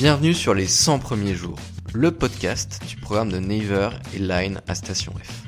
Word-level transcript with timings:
Bienvenue 0.00 0.32
sur 0.32 0.54
les 0.54 0.66
100 0.66 0.98
premiers 0.98 1.34
jours, 1.34 1.58
le 1.92 2.10
podcast 2.10 2.80
du 2.88 2.96
programme 2.96 3.30
de 3.30 3.38
Naver 3.38 3.90
et 4.14 4.18
Line 4.18 4.62
à 4.66 4.74
Station 4.74 5.12
F. 5.22 5.42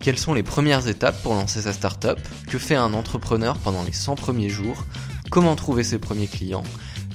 Quelles 0.00 0.18
sont 0.18 0.34
les 0.34 0.42
premières 0.42 0.88
étapes 0.88 1.22
pour 1.22 1.34
lancer 1.34 1.62
sa 1.62 1.72
startup? 1.72 2.18
Que 2.48 2.58
fait 2.58 2.74
un 2.74 2.92
entrepreneur 2.92 3.56
pendant 3.58 3.84
les 3.84 3.92
100 3.92 4.16
premiers 4.16 4.48
jours? 4.48 4.84
Comment 5.30 5.54
trouver 5.54 5.84
ses 5.84 6.00
premiers 6.00 6.26
clients? 6.26 6.64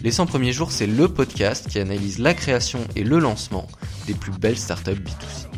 Les 0.04 0.12
100 0.12 0.28
premiers 0.28 0.54
jours, 0.54 0.72
c'est 0.72 0.88
le 0.88 1.10
podcast 1.10 1.68
qui 1.68 1.80
analyse 1.80 2.18
la 2.18 2.34
création 2.34 2.80
et 2.96 3.04
le 3.04 3.20
lancement 3.20 3.68
des 4.08 4.14
plus 4.14 4.32
belles 4.32 4.58
startups 4.58 4.92
B2C. 4.92 5.49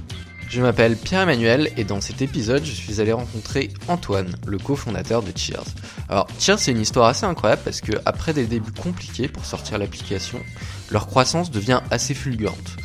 Je 0.52 0.62
m'appelle 0.62 0.98
Pierre-Emmanuel 0.98 1.72
et 1.78 1.86
dans 1.86 2.02
cet 2.02 2.22
épisode, 2.22 2.66
je 2.66 2.74
suis 2.74 3.00
allé 3.00 3.14
rencontrer 3.14 3.70
Antoine, 3.88 4.36
le 4.46 4.58
cofondateur 4.58 5.24
de 5.24 5.32
Cheers. 5.34 5.64
Alors, 6.10 6.28
Cheers, 6.42 6.60
c'est 6.60 6.72
une 6.72 6.82
histoire 6.82 7.08
assez 7.08 7.26
incroyable 7.26 7.62
parce 7.64 7.80
que 7.80 7.94
après 8.06 8.34
des 8.34 8.46
débuts 8.48 8.74
compliqués 8.74 9.30
pour 9.30 9.46
sortir 9.46 9.78
l'application, 9.78 10.42
leur 10.90 11.08
croissance 11.08 11.52
devient 11.52 11.80
assez 11.90 12.14
fulgurante. 12.14 12.76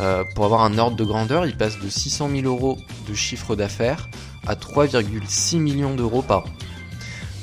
Euh, 0.00 0.24
pour 0.34 0.46
avoir 0.46 0.62
un 0.62 0.76
ordre 0.78 0.96
de 0.96 1.04
grandeur, 1.04 1.46
ils 1.46 1.56
passent 1.56 1.78
de 1.78 1.88
600 1.88 2.28
000 2.28 2.42
euros 2.44 2.76
de 3.08 3.14
chiffre 3.14 3.54
d'affaires 3.54 4.08
à 4.48 4.56
3,6 4.56 5.60
millions 5.60 5.94
d'euros 5.94 6.22
par 6.22 6.38
an. 6.40 6.50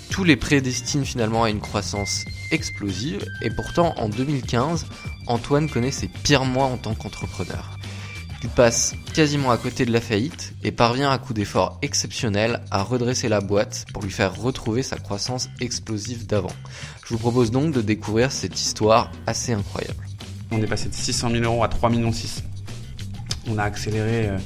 Tous 0.10 0.26
les 0.26 0.36
prédestinent 0.36 1.06
finalement 1.06 1.46
à 1.46 1.50
une 1.50 1.62
croissance 1.62 2.26
explosive 2.52 3.26
et 3.42 3.50
pourtant 3.50 3.94
en 3.96 4.10
2015, 4.10 4.88
Antoine 5.28 5.70
connaît 5.70 5.92
ses 5.92 6.10
pires 6.10 6.44
mois 6.44 6.66
en 6.66 6.76
tant 6.76 6.96
qu'entrepreneur. 6.96 7.79
Il 8.42 8.50
passe 8.50 8.96
quasiment 9.14 9.52
à 9.52 9.58
côté 9.58 9.86
de 9.86 9.92
la 9.92 10.00
faillite 10.00 10.54
et 10.64 10.72
parvient 10.72 11.12
à 11.12 11.18
coup 11.18 11.34
d'efforts 11.34 11.78
exceptionnels 11.82 12.62
à 12.72 12.84
redresser 12.84 13.28
la 13.28 13.42
boîte 13.42 13.86
pour 13.94 14.02
lui 14.02 14.12
faire 14.12 14.34
retrouver 14.34 14.82
sa 14.82 14.96
croissance 14.96 15.50
explosive 15.60 16.26
d'avant. 16.26 16.54
Je 17.06 17.10
vous 17.14 17.20
propose 17.20 17.52
donc 17.52 17.74
de 17.74 17.82
découvrir 17.82 18.32
cette 18.32 18.60
histoire 18.60 19.12
assez 19.28 19.52
incroyable. 19.52 20.06
On 20.52 20.62
est 20.62 20.68
passé 20.68 20.88
de 20.88 20.94
600 20.94 21.32
000 21.32 21.44
euros 21.44 21.64
à 21.66 21.68
3 21.68 21.90
millions 21.90 22.14
6. 22.14 22.44
On 23.48 23.58
a 23.58 23.64
accéléré 23.64 24.30
euh, 24.30 24.38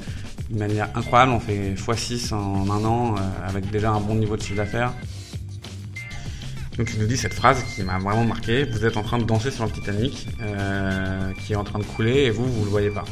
de 0.49 0.57
manière 0.57 0.89
incroyable, 0.95 1.33
on 1.33 1.39
fait 1.39 1.75
x6 1.75 2.33
en 2.33 2.69
un 2.71 2.85
an 2.85 3.15
euh, 3.15 3.19
avec 3.47 3.69
déjà 3.69 3.91
un 3.91 3.99
bon 3.99 4.15
niveau 4.15 4.35
de 4.35 4.41
chiffre 4.41 4.57
d'affaires. 4.57 4.93
Donc 6.77 6.89
il 6.95 6.99
nous 6.99 7.07
dit 7.07 7.17
cette 7.17 7.35
phrase 7.35 7.63
qui 7.63 7.83
m'a 7.83 7.99
vraiment 7.99 8.25
marqué, 8.25 8.63
vous 8.63 8.85
êtes 8.85 8.97
en 8.97 9.03
train 9.03 9.19
de 9.19 9.23
danser 9.23 9.51
sur 9.51 9.65
le 9.65 9.71
Titanic 9.71 10.27
euh, 10.41 11.31
qui 11.45 11.53
est 11.53 11.55
en 11.55 11.63
train 11.63 11.77
de 11.77 11.83
couler 11.83 12.23
et 12.23 12.29
vous, 12.31 12.51
vous 12.51 12.63
le 12.63 12.71
voyez 12.71 12.89
pas. 12.89 13.05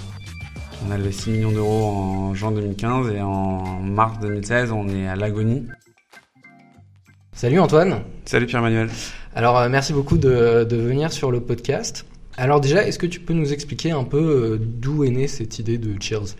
On 0.88 0.92
a 0.92 0.98
levé 0.98 1.12
6 1.12 1.30
millions 1.30 1.52
d'euros 1.52 1.84
en 1.84 2.34
juin 2.34 2.52
2015 2.52 3.12
et 3.14 3.22
en 3.22 3.80
mars 3.82 4.20
2016, 4.20 4.72
on 4.72 4.88
est 4.90 5.08
à 5.08 5.16
l'agonie. 5.16 5.68
Salut 7.34 7.60
Antoine. 7.60 8.02
Salut 8.26 8.48
Pierre-Emmanuel. 8.48 8.90
Alors 9.36 9.60
euh, 9.60 9.70
merci 9.70 9.94
beaucoup 9.94 10.18
de, 10.18 10.64
de, 10.64 10.76
venir 10.78 11.14
sur 11.14 11.32
le 11.32 11.40
podcast. 11.40 12.06
Alors 12.36 12.62
déjà, 12.62 12.86
est-ce 12.86 12.98
que 12.98 13.06
tu 13.06 13.20
peux 13.20 13.34
nous 13.34 13.54
expliquer 13.54 13.92
un 13.92 14.04
peu 14.04 14.18
euh, 14.18 14.58
d'où 14.60 15.04
est 15.04 15.12
née 15.12 15.28
cette 15.28 15.60
idée 15.60 15.78
de 15.78 16.02
Cheers? 16.02 16.36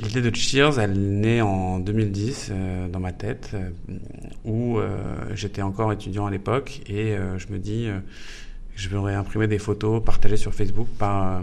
L'idée 0.00 0.22
de 0.22 0.34
Cheers, 0.34 0.78
elle 0.78 0.92
est 0.92 0.96
née 0.96 1.42
en 1.42 1.78
2010 1.80 2.48
euh, 2.50 2.88
dans 2.88 3.00
ma 3.00 3.12
tête, 3.12 3.56
où 4.44 4.78
j'étais 5.34 5.62
encore 5.62 5.92
étudiant 5.92 6.26
à 6.26 6.30
l'époque 6.30 6.80
et 6.88 7.16
je 7.38 7.52
me 7.52 7.58
dis 7.58 7.88
je 8.74 8.88
voudrais 8.88 9.14
imprimer 9.14 9.46
des 9.46 9.58
photos 9.58 10.02
partagées 10.02 10.36
sur 10.36 10.54
Facebook 10.54 10.88
par 10.98 11.42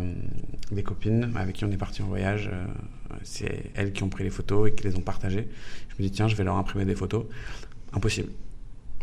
des 0.72 0.84
copines 0.84 1.32
avec 1.36 1.56
qui 1.56 1.66
on 1.66 1.72
est 1.72 1.78
parti 1.78 2.02
en 2.02 2.08
voyage. 2.08 2.50
c'est 3.24 3.72
elles 3.76 3.92
qui 3.92 4.04
ont 4.04 4.10
pris 4.10 4.24
les 4.24 4.30
photos 4.30 4.70
et 4.70 4.74
qui 4.74 4.84
les 4.86 4.96
ont 4.96 5.02
partagées. 5.02 5.48
Je 5.90 5.96
me 6.02 6.08
dis 6.08 6.12
tiens, 6.12 6.28
je 6.28 6.36
vais 6.36 6.44
leur 6.44 6.56
imprimer 6.56 6.86
des 6.86 6.96
photos. 6.96 7.26
Impossible. 7.94 8.30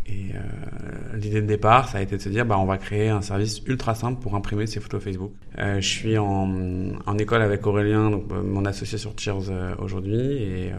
Et 0.08 0.30
euh, 0.34 1.16
l'idée 1.16 1.42
de 1.42 1.46
départ, 1.46 1.88
ça 1.88 1.98
a 1.98 2.00
été 2.00 2.16
de 2.16 2.22
se 2.22 2.28
dire, 2.28 2.46
bah, 2.46 2.58
on 2.58 2.64
va 2.64 2.78
créer 2.78 3.08
un 3.08 3.22
service 3.22 3.62
ultra 3.66 3.94
simple 3.94 4.20
pour 4.20 4.36
imprimer 4.36 4.66
ces 4.66 4.78
photos 4.78 5.02
Facebook. 5.02 5.32
Euh, 5.58 5.80
je 5.80 5.88
suis 5.88 6.16
en, 6.16 6.94
en, 7.04 7.18
école 7.18 7.42
avec 7.42 7.66
Aurélien, 7.66 8.10
donc, 8.10 8.24
euh, 8.30 8.42
mon 8.42 8.64
associé 8.66 8.98
sur 8.98 9.18
Cheers 9.18 9.50
euh, 9.50 9.74
aujourd'hui, 9.80 10.20
et 10.20 10.72
euh, 10.72 10.76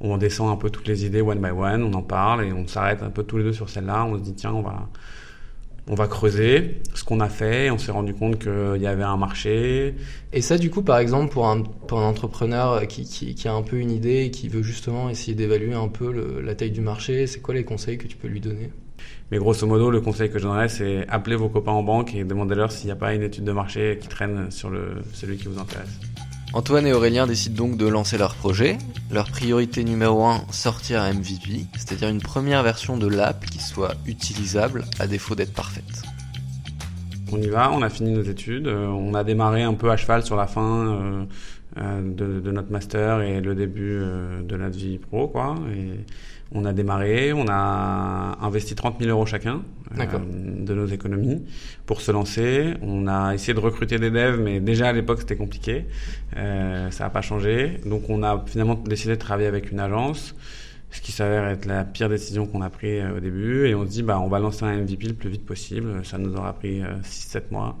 on 0.00 0.18
descend 0.18 0.50
un 0.50 0.56
peu 0.56 0.68
toutes 0.68 0.86
les 0.86 1.06
idées 1.06 1.22
one 1.22 1.40
by 1.40 1.50
one, 1.50 1.82
on 1.82 1.94
en 1.94 2.02
parle 2.02 2.44
et 2.44 2.52
on 2.52 2.66
s'arrête 2.66 3.02
un 3.02 3.10
peu 3.10 3.22
tous 3.22 3.38
les 3.38 3.44
deux 3.44 3.54
sur 3.54 3.70
celle-là. 3.70 4.04
On 4.04 4.18
se 4.18 4.22
dit, 4.22 4.34
tiens, 4.34 4.52
on 4.52 4.62
va, 4.62 4.88
on 5.88 5.94
va 5.94 6.06
creuser 6.06 6.82
ce 6.94 7.02
qu'on 7.04 7.20
a 7.20 7.28
fait. 7.28 7.70
On 7.70 7.78
s'est 7.78 7.92
rendu 7.92 8.14
compte 8.14 8.38
qu'il 8.38 8.82
y 8.82 8.86
avait 8.86 9.02
un 9.02 9.16
marché. 9.16 9.94
Et 10.32 10.42
ça, 10.42 10.58
du 10.58 10.70
coup, 10.70 10.82
par 10.82 10.98
exemple, 10.98 11.32
pour 11.32 11.48
un, 11.48 11.62
pour 11.62 12.00
un 12.00 12.06
entrepreneur 12.06 12.86
qui, 12.86 13.04
qui, 13.04 13.34
qui, 13.34 13.48
a 13.48 13.54
un 13.54 13.62
peu 13.62 13.76
une 13.76 13.90
idée 13.90 14.24
et 14.24 14.30
qui 14.30 14.48
veut 14.48 14.62
justement 14.62 15.08
essayer 15.08 15.34
d'évaluer 15.34 15.74
un 15.74 15.88
peu 15.88 16.12
le, 16.12 16.40
la 16.40 16.54
taille 16.54 16.70
du 16.70 16.82
marché, 16.82 17.26
c'est 17.26 17.40
quoi 17.40 17.54
les 17.54 17.64
conseils 17.64 17.98
que 17.98 18.06
tu 18.06 18.16
peux 18.16 18.28
lui 18.28 18.40
donner? 18.40 18.70
Mais 19.30 19.38
grosso 19.38 19.66
modo, 19.66 19.90
le 19.90 20.00
conseil 20.00 20.30
que 20.30 20.38
je 20.38 20.44
donnerais, 20.44 20.68
c'est 20.68 21.06
appeler 21.08 21.36
vos 21.36 21.48
copains 21.48 21.72
en 21.72 21.82
banque 21.82 22.14
et 22.14 22.24
demandez-leur 22.24 22.72
s'il 22.72 22.86
n'y 22.86 22.92
a 22.92 22.96
pas 22.96 23.14
une 23.14 23.22
étude 23.22 23.44
de 23.44 23.52
marché 23.52 23.98
qui 24.00 24.08
traîne 24.08 24.50
sur 24.50 24.70
le, 24.70 25.02
celui 25.12 25.36
qui 25.36 25.48
vous 25.48 25.58
intéresse. 25.58 26.00
Antoine 26.54 26.86
et 26.86 26.94
Aurélien 26.94 27.26
décident 27.26 27.66
donc 27.66 27.76
de 27.76 27.86
lancer 27.86 28.16
leur 28.16 28.34
projet. 28.34 28.78
Leur 29.10 29.30
priorité 29.30 29.84
numéro 29.84 30.24
1, 30.24 30.44
sortir 30.50 31.02
MVP, 31.02 31.66
c'est-à-dire 31.76 32.08
une 32.08 32.22
première 32.22 32.62
version 32.62 32.96
de 32.96 33.06
l'app 33.06 33.44
qui 33.44 33.60
soit 33.60 33.94
utilisable 34.06 34.84
à 34.98 35.06
défaut 35.06 35.34
d'être 35.34 35.52
parfaite. 35.52 36.02
On 37.30 37.36
y 37.36 37.48
va, 37.48 37.70
on 37.70 37.82
a 37.82 37.90
fini 37.90 38.12
nos 38.12 38.22
études, 38.22 38.66
euh, 38.66 38.86
on 38.86 39.12
a 39.12 39.24
démarré 39.24 39.62
un 39.62 39.74
peu 39.74 39.90
à 39.90 39.98
cheval 39.98 40.22
sur 40.22 40.36
la 40.36 40.46
fin 40.46 40.86
euh, 40.86 41.24
euh, 41.76 42.40
de, 42.40 42.50
notre 42.50 42.72
master 42.72 43.20
et 43.20 43.42
le 43.42 43.54
début 43.54 44.00
de 44.42 44.56
notre 44.56 44.78
vie 44.78 44.96
pro, 44.96 45.28
quoi. 45.28 45.54
On 46.52 46.64
a 46.64 46.72
démarré, 46.72 47.32
on 47.32 47.46
a 47.48 48.38
investi 48.40 48.74
30 48.74 49.00
000 49.00 49.10
euros 49.10 49.26
chacun 49.26 49.62
euh, 49.98 50.04
de 50.64 50.74
nos 50.74 50.86
économies 50.86 51.44
pour 51.86 52.00
se 52.00 52.10
lancer. 52.10 52.74
On 52.82 53.06
a 53.06 53.34
essayé 53.34 53.54
de 53.54 53.60
recruter 53.60 53.98
des 53.98 54.10
devs, 54.10 54.40
mais 54.40 54.60
déjà 54.60 54.88
à 54.88 54.92
l'époque 54.92 55.20
c'était 55.20 55.36
compliqué. 55.36 55.86
Euh, 56.36 56.90
ça 56.90 57.04
n'a 57.04 57.10
pas 57.10 57.22
changé. 57.22 57.80
Donc 57.84 58.08
on 58.08 58.22
a 58.22 58.44
finalement 58.46 58.74
décidé 58.74 59.14
de 59.14 59.20
travailler 59.20 59.48
avec 59.48 59.70
une 59.72 59.80
agence 59.80 60.34
ce 60.90 61.00
qui 61.00 61.12
s'avère 61.12 61.46
être 61.48 61.66
la 61.66 61.84
pire 61.84 62.08
décision 62.08 62.46
qu'on 62.46 62.62
a 62.62 62.70
pris 62.70 62.98
euh, 62.98 63.16
au 63.16 63.20
début. 63.20 63.66
Et 63.66 63.74
on 63.74 63.84
se 63.84 63.90
dit 63.90 64.02
bah 64.02 64.20
on 64.20 64.28
va 64.28 64.38
lancer 64.38 64.64
un 64.64 64.76
MVP 64.76 65.08
le 65.08 65.14
plus 65.14 65.28
vite 65.28 65.44
possible. 65.44 66.04
Ça 66.04 66.18
nous 66.18 66.34
aura 66.34 66.52
pris 66.54 66.82
euh, 66.82 66.96
6-7 67.02 67.42
mois. 67.50 67.78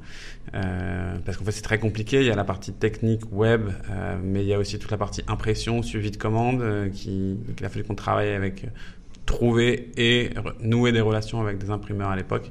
Euh, 0.54 1.16
parce 1.24 1.36
qu'en 1.36 1.44
fait 1.44 1.52
c'est 1.52 1.62
très 1.62 1.78
compliqué. 1.78 2.20
Il 2.20 2.26
y 2.26 2.30
a 2.30 2.36
la 2.36 2.44
partie 2.44 2.72
technique 2.72 3.22
web 3.32 3.68
euh, 3.90 4.16
mais 4.22 4.42
il 4.42 4.48
y 4.48 4.54
a 4.54 4.58
aussi 4.58 4.78
toute 4.78 4.90
la 4.90 4.96
partie 4.96 5.22
impression 5.28 5.82
suivi 5.82 6.10
de 6.10 6.16
commande 6.16 6.60
euh, 6.62 6.88
qui 6.88 7.38
a 7.62 7.68
fallu 7.68 7.84
qu'on 7.84 7.94
travaille 7.94 8.30
avec 8.30 8.66
trouver 9.26 9.90
et 9.96 10.30
nouer 10.60 10.92
des 10.92 11.02
relations 11.02 11.40
avec 11.40 11.58
des 11.58 11.70
imprimeurs 11.70 12.10
à 12.10 12.16
l'époque. 12.16 12.50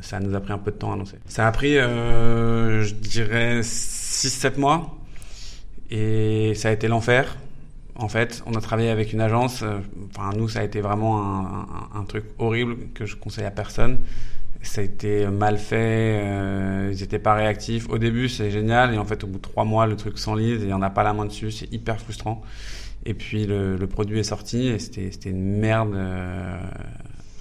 Ça 0.00 0.20
nous 0.20 0.34
a 0.34 0.40
pris 0.40 0.52
un 0.52 0.58
peu 0.58 0.70
de 0.70 0.76
temps 0.76 0.92
à 0.92 0.96
lancer. 0.96 1.16
Ça 1.26 1.48
a 1.48 1.52
pris 1.52 1.74
je 1.74 2.94
dirais 2.94 3.60
6-7 3.60 4.58
mois. 4.58 4.96
Et 5.90 6.54
ça 6.54 6.70
a 6.70 6.72
été 6.72 6.88
l'enfer 6.88 7.36
en 7.96 8.08
fait, 8.08 8.42
on 8.46 8.54
a 8.54 8.60
travaillé 8.60 8.90
avec 8.90 9.12
une 9.12 9.20
agence. 9.20 9.62
Euh, 9.62 9.78
enfin, 10.10 10.36
nous, 10.36 10.48
ça 10.48 10.60
a 10.60 10.64
été 10.64 10.80
vraiment 10.80 11.22
un, 11.94 12.04
truc 12.04 12.24
horrible 12.38 12.88
que 12.92 13.06
je 13.06 13.16
conseille 13.16 13.44
à 13.44 13.50
personne. 13.50 13.98
Ça 14.62 14.80
a 14.80 14.84
été 14.84 15.26
mal 15.26 15.58
fait. 15.58 16.20
Euh, 16.24 16.90
ils 16.92 17.00
n'étaient 17.00 17.18
pas 17.18 17.34
réactifs. 17.34 17.88
Au 17.90 17.98
début, 17.98 18.28
c'est 18.28 18.50
génial, 18.50 18.94
et 18.94 18.98
en 18.98 19.04
fait, 19.04 19.22
au 19.24 19.26
bout 19.26 19.36
de 19.36 19.42
trois 19.42 19.64
mois, 19.64 19.86
le 19.86 19.96
truc 19.96 20.18
s'enlise 20.18 20.64
et 20.64 20.72
on 20.72 20.78
n'a 20.78 20.90
pas 20.90 21.02
la 21.02 21.12
main 21.12 21.26
dessus. 21.26 21.50
C'est 21.50 21.72
hyper 21.72 22.00
frustrant. 22.00 22.42
Et 23.06 23.14
puis, 23.14 23.46
le, 23.46 23.76
le, 23.76 23.86
produit 23.86 24.18
est 24.18 24.24
sorti 24.24 24.68
et 24.68 24.78
c'était 24.78 25.30
une 25.30 25.58
merde. 25.58 25.94
Euh, 25.94 26.58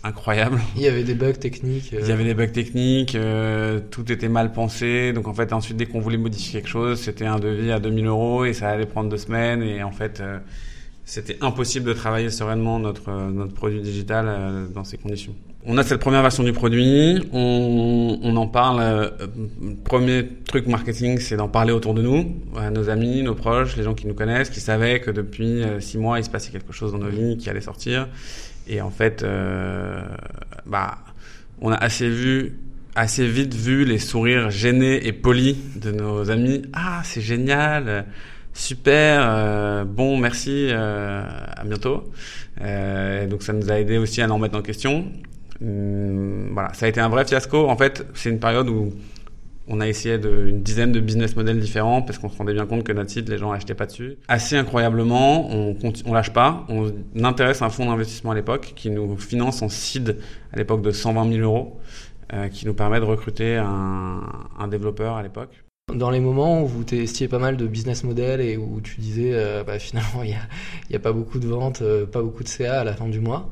incroyable. 0.03 0.59
Il 0.75 0.81
y 0.81 0.87
avait 0.87 1.03
des 1.03 1.15
bugs 1.15 1.33
techniques. 1.33 1.93
Euh... 1.93 1.99
Il 2.01 2.07
y 2.07 2.11
avait 2.11 2.25
des 2.25 2.33
bugs 2.33 2.47
techniques, 2.47 3.15
euh, 3.15 3.79
tout 3.89 4.11
était 4.11 4.29
mal 4.29 4.51
pensé. 4.51 5.13
Donc 5.13 5.27
en 5.27 5.33
fait, 5.33 5.53
ensuite, 5.53 5.77
dès 5.77 5.85
qu'on 5.85 5.99
voulait 5.99 6.17
modifier 6.17 6.59
quelque 6.59 6.69
chose, 6.69 6.99
c'était 6.99 7.25
un 7.25 7.39
devis 7.39 7.71
à 7.71 7.79
2000 7.79 8.05
euros 8.07 8.45
et 8.45 8.53
ça 8.53 8.69
allait 8.69 8.85
prendre 8.85 9.09
deux 9.09 9.17
semaines. 9.17 9.63
Et 9.63 9.81
en 9.81 9.91
fait, 9.91 10.19
euh, 10.19 10.39
c'était 11.05 11.38
impossible 11.41 11.85
de 11.85 11.94
travailler 11.94 12.29
sereinement 12.29 12.79
notre, 12.79 13.11
notre 13.31 13.53
produit 13.53 13.81
digital 13.81 14.25
euh, 14.27 14.67
dans 14.67 14.83
ces 14.83 14.97
conditions. 14.97 15.35
On 15.65 15.77
a 15.77 15.83
cette 15.83 16.01
première 16.01 16.21
version 16.21 16.44
du 16.44 16.51
produit, 16.51 17.23
on, 17.31 18.19
on 18.21 18.35
en 18.35 18.47
parle. 18.47 18.79
Euh, 18.81 19.09
premier 19.85 20.27
truc 20.45 20.67
marketing, 20.67 21.19
c'est 21.19 21.38
d'en 21.38 21.47
parler 21.47 21.71
autour 21.71 21.94
de 21.94 22.01
nous, 22.01 22.35
à 22.57 22.69
nos 22.69 22.89
amis, 22.89 23.23
nos 23.23 23.35
proches, 23.35 23.77
les 23.77 23.83
gens 23.83 23.94
qui 23.94 24.06
nous 24.06 24.13
connaissent, 24.13 24.49
qui 24.49 24.59
savaient 24.59 24.99
que 24.99 25.09
depuis 25.09 25.63
six 25.79 25.97
mois, 25.97 26.19
il 26.19 26.25
se 26.25 26.29
passait 26.29 26.51
quelque 26.51 26.73
chose 26.73 26.91
dans 26.91 26.97
nos 26.97 27.07
vies 27.07 27.38
qui 27.38 27.49
allait 27.49 27.61
sortir. 27.61 28.09
Et 28.68 28.81
en 28.81 28.89
fait, 28.89 29.24
euh, 29.24 30.01
bah, 30.65 31.00
on 31.62 31.71
a 31.71 31.75
assez 31.75 32.10
vu, 32.10 32.54
assez 32.95 33.27
vite 33.27 33.54
vu 33.54 33.86
les 33.86 34.00
sourires 34.00 34.50
gênés 34.50 35.06
et 35.06 35.12
polis 35.12 35.57
de 35.75 35.92
nos 35.92 36.30
amis. 36.30 36.63
Ah, 36.74 37.01
c'est 37.04 37.21
génial, 37.21 38.06
super, 38.54 39.21
euh, 39.25 39.83
bon, 39.83 40.18
merci, 40.18 40.68
euh, 40.69 41.24
à 41.56 41.63
bientôt. 41.63 42.12
Euh, 42.62 43.27
donc 43.27 43.44
ça 43.44 43.54
nous 43.54 43.71
a 43.71 43.80
aidé 43.80 43.98
aussi 43.98 44.21
à 44.21 44.30
en 44.30 44.36
remettre 44.36 44.57
en 44.57 44.62
question. 44.62 45.06
Hum, 45.62 46.50
voilà, 46.54 46.74
ça 46.74 46.86
a 46.86 46.89
été 46.89 47.00
un 47.00 47.09
vrai 47.09 47.25
fiasco. 47.25 47.68
En 47.68 47.77
fait, 47.77 48.06
c'est 48.13 48.30
une 48.30 48.39
période 48.39 48.69
où 48.69 48.94
on 49.68 49.80
a 49.80 49.88
essayé 49.88 50.15
une 50.15 50.62
dizaine 50.62 50.92
de 50.92 51.00
business 51.00 51.36
models 51.36 51.60
différents 51.60 52.01
parce 52.01 52.19
qu'on 52.19 52.30
se 52.30 52.38
rendait 52.38 52.54
bien 52.54 52.65
compte 52.65 52.83
que 52.83 52.92
notre 52.92 53.10
site, 53.10 53.30
les 53.30 53.38
gens 53.38 53.54
n'achetaient 53.54 53.75
pas 53.75 53.86
dessus. 53.86 54.18
Assez 54.27 54.57
incroyablement, 54.57 55.50
on, 55.51 55.77
on 56.06 56.13
lâche 56.13 56.33
pas. 56.33 56.65
On 56.69 56.92
intéresse 57.24 57.62
un 57.62 57.69
fonds 57.69 57.86
d'investissement 57.86 58.31
à 58.31 58.36
l'époque 58.36 58.74
qui 58.75 58.89
nous 58.89 59.18
finance 59.18 59.62
en 59.62 59.69
seed 59.69 60.18
à 60.51 60.57
l'époque 60.57 60.81
de 60.81 60.92
120 60.92 61.31
000 61.31 61.42
euros. 61.42 61.80
qui 62.51 62.65
nous 62.65 62.74
permet 62.74 63.00
de 63.00 63.06
recruter 63.06 63.57
un, 63.57 64.68
développeur 64.69 65.15
à 65.15 65.24
l'époque. 65.24 65.63
Dans 65.94 66.09
les 66.09 66.19
moments 66.19 66.63
où 66.63 66.66
vous 66.66 66.83
testiez 66.83 67.27
pas 67.27 67.39
mal 67.39 67.57
de 67.57 67.68
business 67.68 68.04
model 68.04 68.42
et 68.42 68.57
où 68.57 68.81
tu 68.81 69.00
disais 69.00 69.63
bah, 69.68 69.77
finalement 69.80 70.24
il 70.24 70.36
n'y 70.89 70.95
a, 70.95 71.00
pas 71.00 71.12
beaucoup 71.12 71.39
de 71.39 71.48
ventes, 71.48 71.83
pas 72.12 72.21
beaucoup 72.21 72.44
de 72.44 72.48
CA 72.48 72.81
à 72.81 72.83
la 72.83 72.94
fin 72.94 73.07
du 73.07 73.19
mois, 73.19 73.50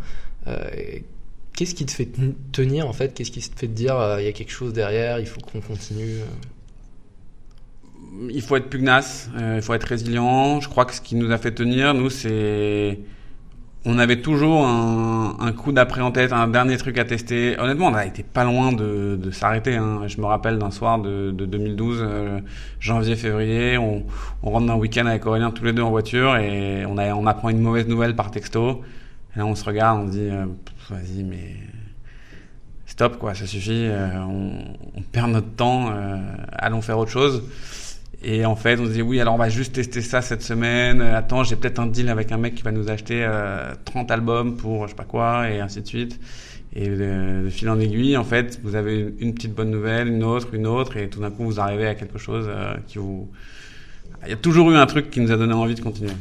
Qu'est-ce 1.62 1.76
qui 1.76 1.86
te 1.86 1.92
fait 1.92 2.10
tenir 2.52 2.88
en 2.88 2.94
fait? 2.94 3.14
Qu'est-ce 3.14 3.30
qui 3.30 3.40
te 3.40 3.60
fait 3.60 3.68
te 3.68 3.72
dire 3.72 3.96
euh, 3.96 4.20
il 4.20 4.26
y 4.26 4.28
a 4.28 4.32
quelque 4.32 4.52
chose 4.52 4.74
derrière, 4.74 5.20
il 5.20 5.28
faut 5.28 5.42
qu'on 5.42 5.62
continue 5.62 6.22
euh? 6.22 6.26
Il 8.32 8.42
faut 8.42 8.56
être 8.56 8.68
pugnace, 8.68 9.30
euh, 9.38 9.58
il 9.58 9.62
faut 9.62 9.76
être 9.76 9.84
résilient. 9.84 10.60
Je 10.60 10.68
crois 10.68 10.86
que 10.86 10.96
ce 10.96 11.02
qui 11.02 11.14
nous 11.14 11.30
a 11.30 11.38
fait 11.38 11.52
tenir, 11.52 11.94
nous, 11.94 12.10
c'est 12.10 12.98
on 13.86 14.00
avait 14.00 14.24
toujours 14.24 14.66
un, 14.66 15.52
coup 15.52 15.72
d'après 15.72 16.02
en 16.02 16.10
tête, 16.12 16.34
un 16.34 16.48
dernier 16.48 16.78
truc 16.78 16.98
à 16.98 17.06
tester. 17.06 17.56
Honnêtement, 17.60 17.90
on 17.90 17.94
a 17.94 18.08
été 18.08 18.24
pas 18.24 18.44
loin 18.44 18.74
de, 18.74 19.20
s'arrêter. 19.32 19.76
Hein. 19.76 20.08
Je 20.08 20.20
me 20.20 20.26
rappelle 20.26 20.58
d'un 20.58 20.72
soir 20.72 20.98
de, 20.98 21.30
de 21.30 21.46
2012, 21.46 22.04
janvier, 22.80 23.16
février, 23.16 23.78
on, 23.78 24.04
rentre 24.42 24.66
d'un 24.66 24.78
week-end 24.78 25.06
avec 25.06 25.28
Aurélien 25.28 25.52
tous 25.52 25.66
les 25.66 25.74
deux 25.74 25.84
en 25.84 25.92
voiture 25.92 26.38
et 26.38 26.88
on 26.88 27.28
apprend 27.28 27.50
une 27.50 27.62
mauvaise 27.62 27.88
nouvelle 27.88 28.16
par 28.16 28.32
texto. 28.32 28.82
Là, 29.36 29.46
on 29.46 29.56
se 29.56 29.64
regarde, 29.64 30.02
on 30.02 30.08
se 30.08 30.12
dit, 30.12 30.30
vas-y, 30.90 31.24
mais 31.24 31.56
stop, 32.92 33.18
quoi, 33.18 33.34
ça 33.34 33.48
suffit, 33.48 33.86
euh, 33.86 34.20
on, 34.20 35.02
perd 35.12 35.32
notre 35.32 35.50
temps, 35.56 35.90
euh, 35.92 36.18
allons 36.52 36.82
faire 36.82 37.00
autre 37.00 37.10
chose. 37.10 37.44
Et 38.24 38.46
en 38.46 38.56
fait, 38.56 38.80
on 38.80 38.86
se 38.86 38.92
dit, 38.92 39.02
oui, 39.02 39.20
alors 39.20 39.34
on 39.34 39.38
va 39.38 39.50
juste 39.50 39.74
tester 39.74 40.02
ça 40.02 40.22
cette 40.22 40.44
semaine. 40.44 41.02
Attends, 41.02 41.44
j'ai 41.44 41.56
peut-être 41.56 41.80
un 41.80 41.88
deal 41.88 42.10
avec 42.10 42.32
un 42.32 42.38
mec 42.38 42.54
qui 42.54 42.64
va 42.64 42.72
nous 42.72 42.90
acheter 42.90 43.28
30 43.86 44.12
euh, 44.12 44.14
albums 44.14 44.58
pour 44.58 44.84
je 44.84 44.90
sais 44.90 44.96
pas 44.96 45.06
quoi, 45.06 45.50
et 45.50 45.60
ainsi 45.60 45.82
de 45.82 45.88
suite. 45.88 46.20
Et 46.74 46.88
de, 46.88 47.48
fil 47.50 47.70
en 47.70 47.80
aiguille, 47.80 48.16
en 48.18 48.24
fait, 48.24 48.60
vous 48.64 48.76
avez 48.76 49.14
une 49.20 49.34
petite 49.34 49.56
bonne 49.56 49.72
nouvelle, 49.72 50.08
une 50.08 50.24
autre, 50.24 50.54
une 50.54 50.68
autre, 50.68 50.98
et 50.98 51.10
tout 51.10 51.22
d'un 51.22 51.32
coup, 51.32 51.46
vous 51.46 51.60
arrivez 51.60 51.88
à 51.88 51.96
quelque 51.96 52.20
chose 52.20 52.50
qui 52.88 52.98
vous... 52.98 53.30
Il 54.24 54.30
y 54.30 54.34
a 54.34 54.38
toujours 54.38 54.70
eu 54.72 54.76
un 54.76 54.86
truc 54.86 55.10
qui 55.10 55.20
nous 55.20 55.32
a 55.32 55.38
donné 55.38 55.54
envie 55.54 55.76
de 55.76 55.82
continuer. 55.82 56.14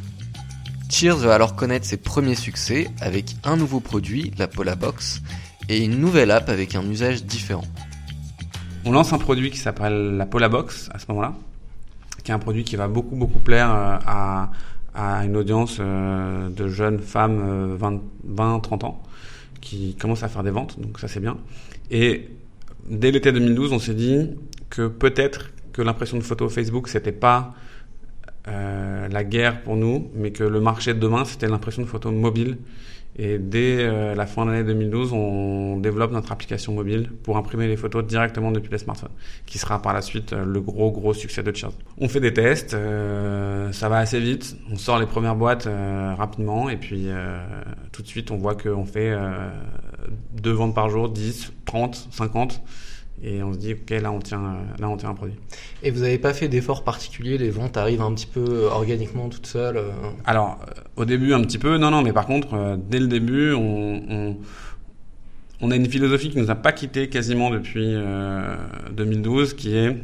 Cheers 0.91 1.15
va 1.15 1.35
alors 1.35 1.55
connaître 1.55 1.85
ses 1.85 1.95
premiers 1.95 2.35
succès 2.35 2.89
avec 2.99 3.37
un 3.45 3.55
nouveau 3.55 3.79
produit, 3.79 4.33
la 4.37 4.49
Pola 4.49 4.75
Box, 4.75 5.21
et 5.69 5.85
une 5.85 5.97
nouvelle 5.97 6.31
app 6.31 6.49
avec 6.49 6.75
un 6.75 6.83
usage 6.83 7.23
différent. 7.23 7.63
On 8.83 8.91
lance 8.91 9.13
un 9.13 9.17
produit 9.17 9.51
qui 9.51 9.57
s'appelle 9.57 10.17
la 10.17 10.25
Pola 10.25 10.49
Box 10.49 10.89
à 10.93 10.99
ce 10.99 11.05
moment-là, 11.07 11.33
qui 12.25 12.31
est 12.31 12.33
un 12.33 12.39
produit 12.39 12.65
qui 12.65 12.75
va 12.75 12.89
beaucoup 12.89 13.15
beaucoup 13.15 13.39
plaire 13.39 13.71
euh, 13.71 13.97
à, 14.05 14.51
à 14.93 15.23
une 15.23 15.37
audience 15.37 15.77
euh, 15.79 16.49
de 16.49 16.67
jeunes 16.67 16.99
femmes 16.99 17.77
20-30 17.79 18.83
euh, 18.83 18.87
ans 18.87 19.01
qui 19.61 19.95
commencent 19.95 20.23
à 20.23 20.27
faire 20.27 20.43
des 20.43 20.51
ventes, 20.51 20.77
donc 20.77 20.99
ça 20.99 21.07
c'est 21.07 21.21
bien. 21.21 21.37
Et 21.89 22.27
dès 22.89 23.11
l'été 23.11 23.31
2012, 23.31 23.71
on 23.71 23.79
s'est 23.79 23.93
dit 23.93 24.29
que 24.69 24.89
peut-être 24.89 25.51
que 25.71 25.81
l'impression 25.81 26.17
de 26.17 26.23
photo 26.23 26.49
Facebook, 26.49 26.89
c'était 26.89 27.13
pas 27.13 27.55
euh, 28.47 29.07
la 29.07 29.23
guerre 29.23 29.61
pour 29.61 29.75
nous, 29.75 30.09
mais 30.15 30.31
que 30.31 30.43
le 30.43 30.59
marché 30.59 30.93
de 30.93 30.99
demain, 30.99 31.25
c'était 31.25 31.47
l'impression 31.47 31.83
de 31.83 31.87
photo 31.87 32.11
mobile. 32.11 32.57
Et 33.17 33.37
dès 33.37 33.77
euh, 33.79 34.15
la 34.15 34.25
fin 34.25 34.45
de 34.45 34.51
l'année 34.51 34.63
2012, 34.63 35.11
on 35.11 35.77
développe 35.77 36.11
notre 36.11 36.31
application 36.31 36.73
mobile 36.73 37.11
pour 37.23 37.37
imprimer 37.37 37.67
les 37.67 37.75
photos 37.75 38.05
directement 38.05 38.51
depuis 38.51 38.71
les 38.71 38.77
smartphones, 38.77 39.11
qui 39.45 39.59
sera 39.59 39.81
par 39.81 39.93
la 39.93 40.01
suite 40.01 40.31
euh, 40.31 40.45
le 40.45 40.61
gros 40.61 40.91
gros 40.91 41.13
succès 41.13 41.43
de 41.43 41.53
Cheers. 41.53 41.73
On 41.97 42.07
fait 42.07 42.21
des 42.21 42.33
tests, 42.33 42.71
ça 42.71 43.89
va 43.89 43.97
assez 43.97 44.19
vite, 44.19 44.55
on 44.71 44.77
sort 44.77 44.97
les 44.97 45.05
premières 45.05 45.35
boîtes 45.35 45.67
rapidement, 46.17 46.69
et 46.69 46.77
puis 46.77 47.09
tout 47.91 48.01
de 48.01 48.07
suite 48.07 48.31
on 48.31 48.37
voit 48.37 48.55
qu'on 48.55 48.85
fait 48.85 49.13
deux 50.41 50.53
ventes 50.53 50.73
par 50.73 50.89
jour, 50.89 51.09
10, 51.09 51.51
30, 51.65 52.07
50 52.11 52.61
et 53.23 53.43
on 53.43 53.53
se 53.53 53.57
dit 53.57 53.73
ok 53.73 53.89
là 54.01 54.11
on 54.11 54.19
tient 54.19 54.57
là 54.79 54.89
on 54.89 54.97
tient 54.97 55.09
un 55.09 55.13
produit. 55.13 55.35
Et 55.83 55.91
vous 55.91 56.01
n'avez 56.01 56.17
pas 56.17 56.33
fait 56.33 56.47
d'efforts 56.47 56.83
particuliers, 56.83 57.37
les 57.37 57.49
ventes 57.49 57.77
arrivent 57.77 58.01
un 58.01 58.13
petit 58.13 58.25
peu 58.25 58.65
organiquement 58.65 59.29
toutes 59.29 59.47
seules. 59.47 59.77
Euh? 59.77 59.91
Alors 60.25 60.59
euh, 60.61 60.81
au 60.95 61.05
début 61.05 61.33
un 61.33 61.41
petit 61.41 61.57
peu, 61.57 61.77
non 61.77 61.91
non 61.91 62.01
mais 62.01 62.13
par 62.13 62.25
contre 62.25 62.53
euh, 62.53 62.77
dès 62.77 62.99
le 62.99 63.07
début 63.07 63.53
on, 63.53 64.03
on, 64.09 64.37
on, 65.61 65.71
a 65.71 65.75
une 65.75 65.89
philosophie 65.89 66.29
qui 66.29 66.37
nous 66.37 66.49
a 66.49 66.55
pas 66.55 66.71
quitté 66.71 67.09
quasiment 67.09 67.49
depuis 67.49 67.95
2012 68.91 69.53
qui 69.53 69.75
est 69.75 69.95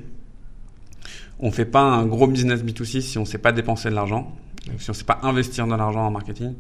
on 1.39 1.51
fait 1.51 1.65
pas 1.65 1.81
un 1.81 2.05
gros 2.05 2.27
business 2.27 2.63
B2C 2.63 3.01
si 3.01 3.17
on 3.17 3.25
sait 3.25 3.37
pas 3.37 3.51
dépenser 3.51 3.89
de 3.89 3.95
l'argent, 3.95 4.35
si 4.77 4.89
on 4.89 4.93
sait 4.93 5.03
pas 5.03 5.19
investir 5.23 5.65
de 5.67 5.75
l'argent 5.75 6.07
en 6.07 6.11
marketing. 6.11 6.55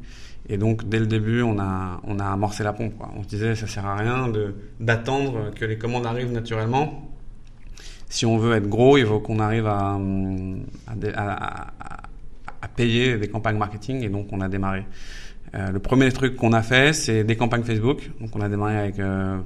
Et 0.49 0.57
donc, 0.57 0.87
dès 0.87 0.99
le 0.99 1.07
début, 1.07 1.41
on 1.41 1.59
a, 1.59 1.99
amorcé 2.19 2.63
la 2.63 2.73
pompe. 2.73 2.93
On 3.15 3.23
se 3.23 3.27
disait, 3.27 3.55
ça 3.55 3.67
sert 3.67 3.85
à 3.85 3.95
rien 3.95 4.31
d'attendre 4.79 5.51
que 5.53 5.65
les 5.65 5.77
commandes 5.77 6.05
arrivent 6.05 6.31
naturellement. 6.31 7.11
Si 8.09 8.25
on 8.25 8.37
veut 8.37 8.55
être 8.55 8.69
gros, 8.69 8.97
il 8.97 9.05
faut 9.05 9.19
qu'on 9.19 9.39
arrive 9.39 9.67
à, 9.67 9.99
payer 12.75 13.17
des 13.17 13.27
campagnes 13.27 13.57
marketing. 13.57 14.03
Et 14.03 14.09
donc, 14.09 14.27
on 14.31 14.39
a 14.39 14.47
démarré. 14.47 14.85
Euh, 15.55 15.71
le 15.71 15.79
premier 15.79 16.11
truc 16.11 16.35
qu'on 16.35 16.53
a 16.53 16.61
fait, 16.61 16.93
c'est 16.93 17.23
des 17.23 17.35
campagnes 17.35 17.63
Facebook. 17.63 18.11
Donc, 18.21 18.29
on 18.35 18.41
a 18.41 18.49
démarré 18.49 18.77
avec 18.77 18.99
euh, 18.99 19.37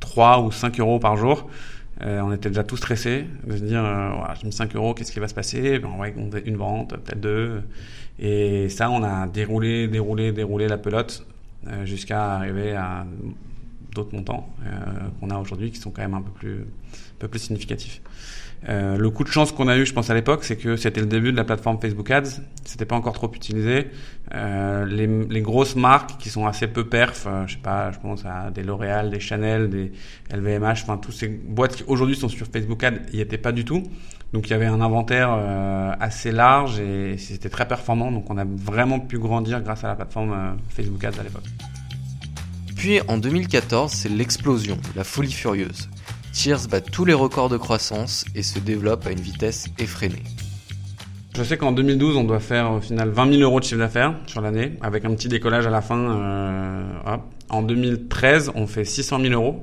3 0.00 0.42
ou 0.42 0.52
5 0.52 0.78
euros 0.80 0.98
par 0.98 1.16
jour. 1.16 1.48
Euh, 2.00 2.20
on 2.20 2.32
était 2.32 2.48
déjà 2.48 2.64
tout 2.64 2.76
stressés 2.76 3.26
de 3.46 3.56
se 3.56 3.62
dire, 3.62 3.84
euh, 3.84 4.10
j'ai 4.40 4.46
mis 4.46 4.52
5 4.52 4.74
euros, 4.74 4.94
qu'est-ce 4.94 5.12
qui 5.12 5.20
va 5.20 5.28
se 5.28 5.34
passer? 5.34 5.78
Ben, 5.78 5.90
On 5.94 5.98
va 5.98 6.08
une 6.08 6.56
vente, 6.56 6.90
peut-être 6.90 7.20
deux. 7.20 7.62
Et 8.18 8.68
ça, 8.68 8.90
on 8.90 9.02
a 9.02 9.26
déroulé, 9.26 9.88
déroulé, 9.88 10.32
déroulé 10.32 10.68
la 10.68 10.78
pelote 10.78 11.26
euh, 11.66 11.84
jusqu'à 11.84 12.36
arriver 12.36 12.72
à 12.72 13.06
d'autres 13.94 14.14
montants 14.14 14.48
qu'on 15.20 15.28
a 15.28 15.36
aujourd'hui 15.36 15.70
qui 15.70 15.78
sont 15.78 15.90
quand 15.90 16.00
même 16.00 16.14
un 16.14 16.22
peu 16.22 16.30
plus, 16.30 16.60
un 16.60 17.18
peu 17.18 17.28
plus 17.28 17.40
significatifs. 17.40 18.00
Euh, 18.68 18.96
le 18.96 19.10
coup 19.10 19.24
de 19.24 19.28
chance 19.28 19.50
qu'on 19.50 19.66
a 19.66 19.76
eu, 19.76 19.84
je 19.84 19.92
pense 19.92 20.10
à 20.10 20.14
l'époque, 20.14 20.44
c'est 20.44 20.56
que 20.56 20.76
c'était 20.76 21.00
le 21.00 21.06
début 21.06 21.32
de 21.32 21.36
la 21.36 21.44
plateforme 21.44 21.80
Facebook 21.80 22.10
Ads. 22.10 22.40
C'était 22.64 22.84
pas 22.84 22.94
encore 22.94 23.12
trop 23.12 23.30
utilisé. 23.34 23.88
Euh, 24.34 24.86
les, 24.86 25.06
les, 25.06 25.42
grosses 25.42 25.74
marques 25.74 26.18
qui 26.18 26.30
sont 26.30 26.46
assez 26.46 26.68
peu 26.68 26.84
perf, 26.84 27.26
euh, 27.26 27.44
je 27.46 27.54
sais 27.54 27.60
pas, 27.60 27.90
je 27.90 27.98
pense 27.98 28.24
à 28.24 28.50
des 28.50 28.62
L'Oréal, 28.62 29.10
des 29.10 29.20
Chanel, 29.20 29.68
des 29.68 29.92
LVMH, 30.32 30.82
enfin 30.84 30.96
tous 30.96 31.12
ces 31.12 31.28
boîtes 31.28 31.76
qui 31.76 31.84
aujourd'hui 31.86 32.16
sont 32.16 32.28
sur 32.28 32.46
Facebook 32.46 32.82
Ads, 32.84 33.00
y 33.12 33.20
étaient 33.20 33.36
pas 33.36 33.52
du 33.52 33.64
tout. 33.64 33.82
Donc 34.32 34.48
il 34.48 34.50
y 34.52 34.54
avait 34.54 34.66
un 34.66 34.80
inventaire 34.80 35.28
euh, 35.32 35.92
assez 36.00 36.32
large 36.32 36.80
et 36.80 37.18
c'était 37.18 37.50
très 37.50 37.66
performant. 37.66 38.12
Donc 38.12 38.30
on 38.30 38.38
a 38.38 38.44
vraiment 38.44 39.00
pu 39.00 39.18
grandir 39.18 39.60
grâce 39.60 39.84
à 39.84 39.88
la 39.88 39.96
plateforme 39.96 40.56
Facebook 40.70 41.04
Ads 41.04 41.20
à 41.20 41.24
l'époque. 41.24 41.44
Puis 42.76 43.00
en 43.08 43.18
2014, 43.18 43.92
c'est 43.92 44.08
l'explosion, 44.08 44.78
la 44.96 45.04
folie 45.04 45.32
furieuse. 45.32 45.88
Cheers 46.32 46.66
bat 46.70 46.80
tous 46.80 47.04
les 47.04 47.12
records 47.12 47.50
de 47.50 47.58
croissance 47.58 48.24
et 48.34 48.42
se 48.42 48.58
développe 48.58 49.06
à 49.06 49.10
une 49.12 49.20
vitesse 49.20 49.68
effrénée. 49.78 50.22
Je 51.36 51.42
sais 51.44 51.58
qu'en 51.58 51.72
2012, 51.72 52.16
on 52.16 52.24
doit 52.24 52.40
faire 52.40 52.72
au 52.72 52.80
final 52.80 53.10
20 53.10 53.32
000 53.34 53.42
euros 53.42 53.60
de 53.60 53.64
chiffre 53.64 53.78
d'affaires 53.78 54.14
sur 54.26 54.40
l'année, 54.40 54.72
avec 54.80 55.04
un 55.04 55.14
petit 55.14 55.28
décollage 55.28 55.66
à 55.66 55.70
la 55.70 55.82
fin. 55.82 55.98
Euh, 55.98 57.16
en 57.50 57.62
2013, 57.62 58.52
on 58.54 58.66
fait 58.66 58.84
600 58.86 59.20
000 59.20 59.34
euros. 59.34 59.62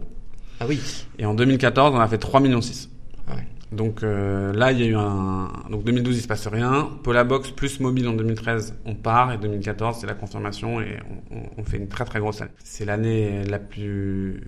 Ah 0.60 0.66
oui. 0.68 0.80
Et 1.18 1.26
en 1.26 1.34
2014, 1.34 1.96
on 1.96 2.00
a 2.00 2.08
fait 2.08 2.20
3 2.20 2.40
millions 2.40 2.62
6. 2.62 2.90
Ah 3.28 3.34
Donc 3.72 4.04
euh, 4.04 4.54
là, 4.54 4.72
il 4.72 4.80
y 4.80 4.84
a 4.84 4.88
eu 4.88 4.96
un. 4.96 5.52
Donc 5.72 5.84
2012, 5.84 6.18
il 6.18 6.22
se 6.22 6.28
passe 6.28 6.48
rien. 6.48 6.90
Polabox 7.04 7.50
plus 7.50 7.80
mobile 7.80 8.08
en 8.08 8.14
2013, 8.14 8.76
on 8.86 8.94
part. 8.94 9.34
Et 9.34 9.38
2014, 9.38 9.98
c'est 10.00 10.08
la 10.08 10.14
confirmation 10.14 10.82
et 10.82 11.00
on, 11.32 11.42
on 11.58 11.64
fait 11.64 11.78
une 11.78 11.88
très 11.88 12.06
très 12.06 12.20
grosse 12.20 12.42
année. 12.42 12.52
C'est 12.64 12.86
l'année 12.86 13.44
la 13.46 13.58
plus 13.58 14.44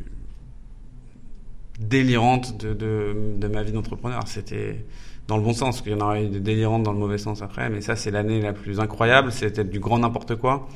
délirante 1.81 2.57
de, 2.61 2.73
de, 2.73 3.15
de 3.37 3.47
ma 3.47 3.63
vie 3.63 3.71
d'entrepreneur. 3.71 4.27
C'était 4.27 4.85
dans 5.27 5.37
le 5.37 5.43
bon 5.43 5.53
sens, 5.53 5.81
qu'il 5.81 5.93
y 5.93 5.95
en 5.95 6.01
aurait 6.01 6.25
eu 6.25 6.29
des 6.29 6.39
délirantes 6.39 6.83
dans 6.83 6.91
le 6.91 6.99
mauvais 6.99 7.17
sens 7.17 7.41
après, 7.41 7.69
mais 7.69 7.81
ça 7.81 7.95
c'est 7.95 8.11
l'année 8.11 8.41
la 8.41 8.53
plus 8.53 8.79
incroyable, 8.79 9.31
c'était 9.31 9.63
du 9.63 9.79
grand 9.79 9.99
n'importe 9.99 10.35
quoi. 10.35 10.67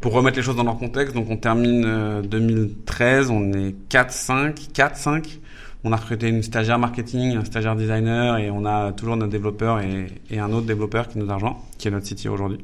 Pour 0.00 0.12
remettre 0.12 0.36
les 0.36 0.42
choses 0.42 0.56
dans 0.56 0.64
leur 0.64 0.78
contexte, 0.78 1.14
donc 1.14 1.28
on 1.28 1.36
termine 1.36 2.22
2013, 2.22 3.30
euh, 3.30 3.32
on 3.32 3.52
est 3.52 3.74
4, 3.88 4.12
5, 4.12 4.68
4, 4.72 4.96
5. 4.96 5.40
On 5.84 5.92
a 5.92 5.96
recruté 5.96 6.28
une 6.28 6.42
stagiaire 6.42 6.78
marketing, 6.78 7.36
un 7.36 7.44
stagiaire 7.44 7.76
designer 7.76 8.38
et 8.38 8.50
on 8.50 8.64
a 8.64 8.92
toujours 8.92 9.16
notre 9.16 9.30
développeur 9.30 9.80
et, 9.80 10.06
et 10.30 10.38
un 10.38 10.52
autre 10.52 10.66
développeur 10.66 11.08
qui 11.08 11.18
nous 11.18 11.32
rejoint, 11.32 11.56
qui 11.78 11.88
est 11.88 11.90
notre 11.90 12.06
CTO 12.06 12.32
aujourd'hui. 12.32 12.58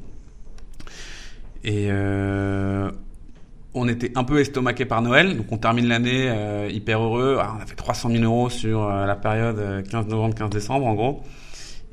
Et 1.64 1.88
euh, 1.90 2.90
on 3.74 3.88
était 3.88 4.12
un 4.16 4.24
peu 4.24 4.40
estomaqué 4.40 4.84
par 4.84 5.02
Noël, 5.02 5.36
donc 5.36 5.46
on 5.50 5.58
termine 5.58 5.88
l'année 5.88 6.28
euh, 6.28 6.68
hyper 6.70 7.02
heureux. 7.02 7.38
Ah, 7.40 7.54
on 7.58 7.62
a 7.62 7.66
fait 7.66 7.74
300 7.74 8.10
000 8.10 8.22
euros 8.22 8.48
sur 8.48 8.84
euh, 8.84 9.04
la 9.04 9.16
période 9.16 9.84
15 9.90 10.06
euh, 10.06 10.08
novembre 10.08 10.34
15 10.34 10.50
décembre 10.50 10.86
en 10.86 10.94
gros, 10.94 11.22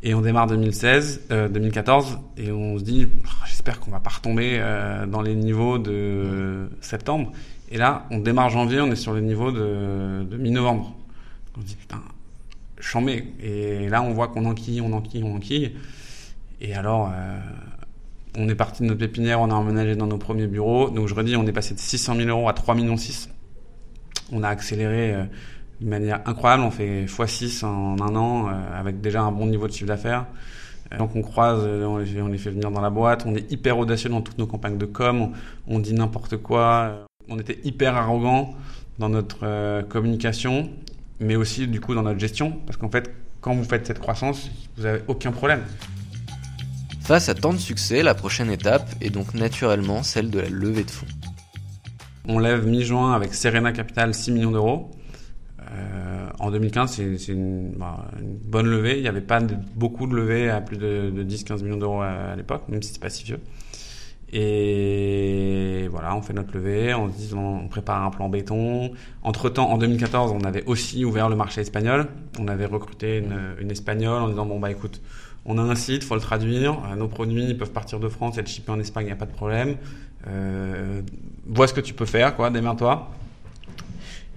et 0.03 0.13
on 0.13 0.21
démarre 0.21 0.47
2016, 0.47 1.27
2014 1.51 2.19
et 2.37 2.51
on 2.51 2.77
se 2.77 2.83
dit 2.83 3.07
j'espère 3.47 3.79
qu'on 3.79 3.91
va 3.91 3.99
pas 3.99 4.09
retomber 4.09 4.59
dans 5.07 5.21
les 5.21 5.35
niveaux 5.35 5.77
de 5.77 6.69
septembre. 6.81 7.31
Et 7.69 7.77
là, 7.77 8.07
on 8.09 8.17
démarre 8.17 8.49
janvier, 8.49 8.81
on 8.81 8.91
est 8.91 8.95
sur 8.95 9.13
le 9.13 9.21
niveau 9.21 9.51
de, 9.51 10.23
de 10.23 10.37
mi-novembre. 10.37 10.95
On 11.55 11.61
se 11.61 11.67
dit 11.67 11.75
putain, 11.75 12.01
chambé. 12.79 13.31
Et 13.43 13.89
là, 13.89 14.01
on 14.01 14.11
voit 14.11 14.29
qu'on 14.29 14.45
enquille, 14.45 14.81
on 14.81 14.91
enquille, 14.91 15.23
on 15.23 15.35
enquille. 15.35 15.75
Et 16.61 16.73
alors 16.73 17.11
on 18.37 18.47
est 18.47 18.55
parti 18.55 18.83
de 18.83 18.87
notre 18.87 18.99
pépinière, 18.99 19.41
on 19.41 19.49
a 19.49 19.53
emménagé 19.53 19.95
dans 19.95 20.07
nos 20.07 20.17
premiers 20.17 20.47
bureaux. 20.47 20.89
Donc 20.89 21.07
je 21.07 21.15
redis, 21.15 21.35
on 21.35 21.45
est 21.45 21.51
passé 21.51 21.73
de 21.73 21.79
600 21.79 22.15
000 22.15 22.29
euros 22.29 22.47
à 22.47 22.53
3 22.53 22.75
millions 22.75 22.97
6. 22.97 23.29
On 24.31 24.43
a 24.43 24.49
accéléré 24.49 25.13
euh, 25.13 25.23
de 25.81 25.87
manière 25.87 26.21
incroyable. 26.25 26.63
On 26.63 26.71
fait 26.71 27.05
x6 27.05 27.65
en 27.65 28.01
un 28.01 28.15
an 28.15 28.47
avec 28.73 29.01
déjà 29.01 29.21
un 29.21 29.31
bon 29.31 29.47
niveau 29.47 29.67
de 29.67 29.73
chiffre 29.73 29.87
d'affaires. 29.87 30.25
Donc 30.97 31.15
on 31.15 31.21
croise, 31.21 31.65
on 31.65 31.97
les 31.97 32.37
fait 32.37 32.49
venir 32.49 32.69
dans 32.69 32.81
la 32.81 32.89
boîte, 32.89 33.23
on 33.25 33.33
est 33.33 33.49
hyper 33.49 33.79
audacieux 33.79 34.09
dans 34.09 34.19
toutes 34.19 34.37
nos 34.37 34.45
campagnes 34.45 34.77
de 34.77 34.85
com, 34.85 35.31
on, 35.65 35.79
dit 35.79 35.93
n'importe 35.93 36.35
quoi, 36.35 37.05
on 37.29 37.39
était 37.39 37.59
hyper 37.63 37.95
arrogant 37.95 38.55
dans 38.99 39.07
notre 39.07 39.83
communication, 39.83 40.69
mais 41.21 41.37
aussi 41.37 41.65
du 41.69 41.79
coup 41.79 41.95
dans 41.95 42.01
notre 42.01 42.19
gestion, 42.19 42.59
parce 42.65 42.75
qu'en 42.75 42.89
fait, 42.89 43.09
quand 43.39 43.55
vous 43.55 43.63
faites 43.63 43.87
cette 43.87 43.99
croissance, 43.99 44.51
vous 44.75 44.83
n'avez 44.83 45.01
aucun 45.07 45.31
problème. 45.31 45.61
Face 47.03 47.29
à 47.29 47.33
tant 47.33 47.51
de 47.51 47.57
succès, 47.57 48.03
la 48.03 48.13
prochaine 48.13 48.51
étape 48.51 48.87
est 49.01 49.09
donc 49.09 49.33
naturellement 49.33 50.03
celle 50.03 50.29
de 50.29 50.39
la 50.39 50.49
levée 50.49 50.83
de 50.83 50.91
fonds. 50.91 51.07
On 52.27 52.37
lève 52.37 52.65
mi-juin 52.67 53.13
avec 53.13 53.33
Serena 53.33 53.71
Capital 53.71 54.13
6 54.13 54.31
millions 54.31 54.51
d'euros. 54.51 54.91
Euh, 55.59 56.27
en 56.39 56.51
2015, 56.51 57.01
c'est 57.17 57.33
bah, 57.75 58.05
une, 58.19 58.35
bonne 58.45 58.67
levée. 58.67 58.97
Il 58.97 59.01
n'y 59.01 59.07
avait 59.07 59.21
pas 59.21 59.39
beaucoup 59.75 60.05
de 60.05 60.15
levées 60.15 60.49
à 60.49 60.61
plus 60.61 60.77
de, 60.77 61.11
10-15 61.11 61.63
millions 61.63 61.77
d'euros 61.77 62.01
à, 62.01 62.35
l'époque, 62.35 62.63
même 62.69 62.83
si 62.83 62.93
c'est 62.93 63.01
pas 63.01 63.09
si 63.09 63.23
vieux. 63.23 63.39
Et 64.31 65.89
voilà, 65.91 66.15
on 66.15 66.21
fait 66.21 66.33
notre 66.33 66.53
levée, 66.53 66.93
on 66.93 67.07
dit 67.07 67.31
on 67.35 67.67
prépare 67.67 68.05
un 68.05 68.11
plan 68.11 68.29
béton. 68.29 68.91
Entre 69.23 69.49
temps, 69.49 69.71
en 69.71 69.77
2014, 69.77 70.31
on 70.31 70.45
avait 70.45 70.63
aussi 70.67 71.03
ouvert 71.03 71.27
le 71.27 71.35
marché 71.35 71.61
espagnol. 71.61 72.07
On 72.39 72.47
avait 72.47 72.65
recruté 72.65 73.17
une, 73.17 73.55
une 73.59 73.71
espagnole 73.71 74.21
en 74.21 74.29
disant 74.29 74.45
bon 74.45 74.59
bah 74.59 74.71
écoute, 74.71 75.01
on 75.45 75.57
a 75.57 75.61
un 75.61 75.75
site, 75.75 76.03
faut 76.03 76.15
le 76.15 76.21
traduire. 76.21 76.77
Euh, 76.85 76.95
nos 76.95 77.07
produits 77.07 77.53
peuvent 77.53 77.71
partir 77.71 77.99
de 77.99 78.07
France 78.09 78.37
être 78.37 78.47
shippés 78.47 78.71
en 78.71 78.79
Espagne, 78.79 79.05
il 79.05 79.07
n'y 79.07 79.13
a 79.13 79.17
pas 79.17 79.25
de 79.25 79.31
problème. 79.31 79.77
Euh, 80.27 81.01
vois 81.47 81.67
ce 81.67 81.73
que 81.73 81.81
tu 81.81 81.93
peux 81.93 82.05
faire, 82.05 82.35
quoi, 82.35 82.49
démerde-toi. 82.49 83.09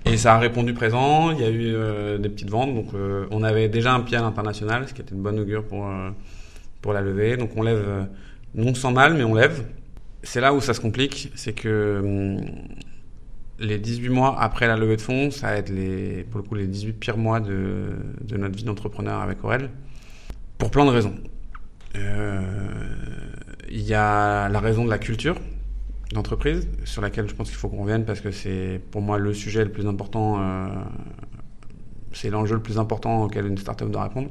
Et 0.07 0.17
ça 0.17 0.35
a 0.35 0.39
répondu 0.39 0.75
présent. 0.75 1.31
Il 1.31 1.41
y 1.41 1.45
a 1.45 1.51
eu 1.51 1.75
euh, 1.75 2.19
des 2.19 2.29
petites 2.29 2.51
ventes. 2.51 2.75
Donc, 2.75 2.89
on 3.31 3.43
avait 3.43 3.69
déjà 3.69 3.95
un 3.95 4.01
pied 4.01 4.17
à 4.17 4.21
l'international, 4.21 4.89
ce 4.89 4.95
qui 4.95 5.01
était 5.01 5.15
une 5.15 5.23
bonne 5.23 5.39
augure 5.39 5.65
pour, 5.65 5.87
pour 6.83 6.93
la 6.93 7.01
levée. 7.01 7.37
Donc, 7.37 7.51
on 7.57 7.63
lève 7.63 8.07
non 8.55 8.75
sans 8.75 8.93
mal, 8.93 9.15
mais 9.15 9.25
on 9.25 9.35
lève. 9.35 9.65
C'est 10.23 10.41
là 10.41 10.55
où 10.55 10.61
ça 10.61 10.75
se 10.75 10.81
complique. 10.81 11.31
C'est 11.35 11.55
que 11.55 12.01
hum, 12.03 12.45
les 13.59 13.79
18 13.79 14.09
mois 14.09 14.37
après 14.41 14.67
la 14.67 14.77
levée 14.77 14.97
de 14.97 15.01
fonds, 15.01 15.31
ça 15.31 15.49
va 15.49 15.57
être 15.57 15.71
les, 15.71 16.25
pour 16.25 16.41
le 16.41 16.47
coup 16.47 16.55
les 16.55 16.67
18 16.67 16.93
pires 16.95 17.17
mois 17.17 17.41
de, 17.41 17.91
de 18.21 18.37
notre 18.37 18.57
vie 18.57 18.65
d'entrepreneur 18.65 19.21
avec 19.21 19.43
Aurel. 19.45 19.71
Pour 20.59 20.71
plein 20.71 20.85
de 20.85 20.91
raisons. 20.91 21.15
Euh, 21.97 22.41
il 23.71 23.83
y 23.83 23.95
a 23.95 24.49
la 24.49 24.61
raison 24.61 24.85
de 24.85 24.91
la 24.91 24.99
culture 24.99 25.37
d'entreprise, 26.13 26.69
sur 26.85 27.03
laquelle 27.03 27.29
je 27.29 27.35
pense 27.35 27.49
qu'il 27.49 27.57
faut 27.57 27.69
qu'on 27.69 27.83
revienne 27.83 28.05
parce 28.05 28.21
que 28.21 28.31
c'est 28.31 28.81
pour 28.91 29.01
moi 29.01 29.19
le 29.19 29.35
sujet 29.35 29.65
le 29.65 29.73
plus 29.73 29.87
important, 29.87 30.41
euh, 30.41 30.69
c'est 32.13 32.31
l'enjeu 32.31 32.55
le 32.55 32.63
plus 32.63 32.79
important 32.79 33.25
auquel 33.25 33.47
une 33.47 33.59
startup 33.59 33.91
doit 33.91 34.05
répondre. 34.05 34.29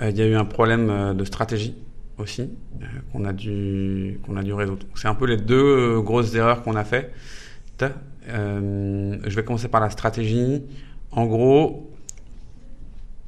Euh, 0.00 0.10
il 0.10 0.16
y 0.16 0.22
a 0.22 0.26
eu 0.26 0.34
un 0.34 0.44
problème 0.44 1.14
de 1.14 1.24
stratégie 1.24 1.76
aussi 2.18 2.50
qu'on 3.12 3.24
a 3.24 3.32
dû 3.32 4.20
a 4.36 4.42
dû 4.42 4.52
résoudre. 4.52 4.86
C'est 4.94 5.08
un 5.08 5.14
peu 5.14 5.26
les 5.26 5.36
deux 5.36 6.00
grosses 6.00 6.34
erreurs 6.34 6.62
qu'on 6.62 6.76
a 6.76 6.84
fait. 6.84 7.12
je 7.78 9.34
vais 9.34 9.44
commencer 9.44 9.68
par 9.68 9.80
la 9.80 9.90
stratégie. 9.90 10.62
En 11.12 11.26
gros, 11.26 11.91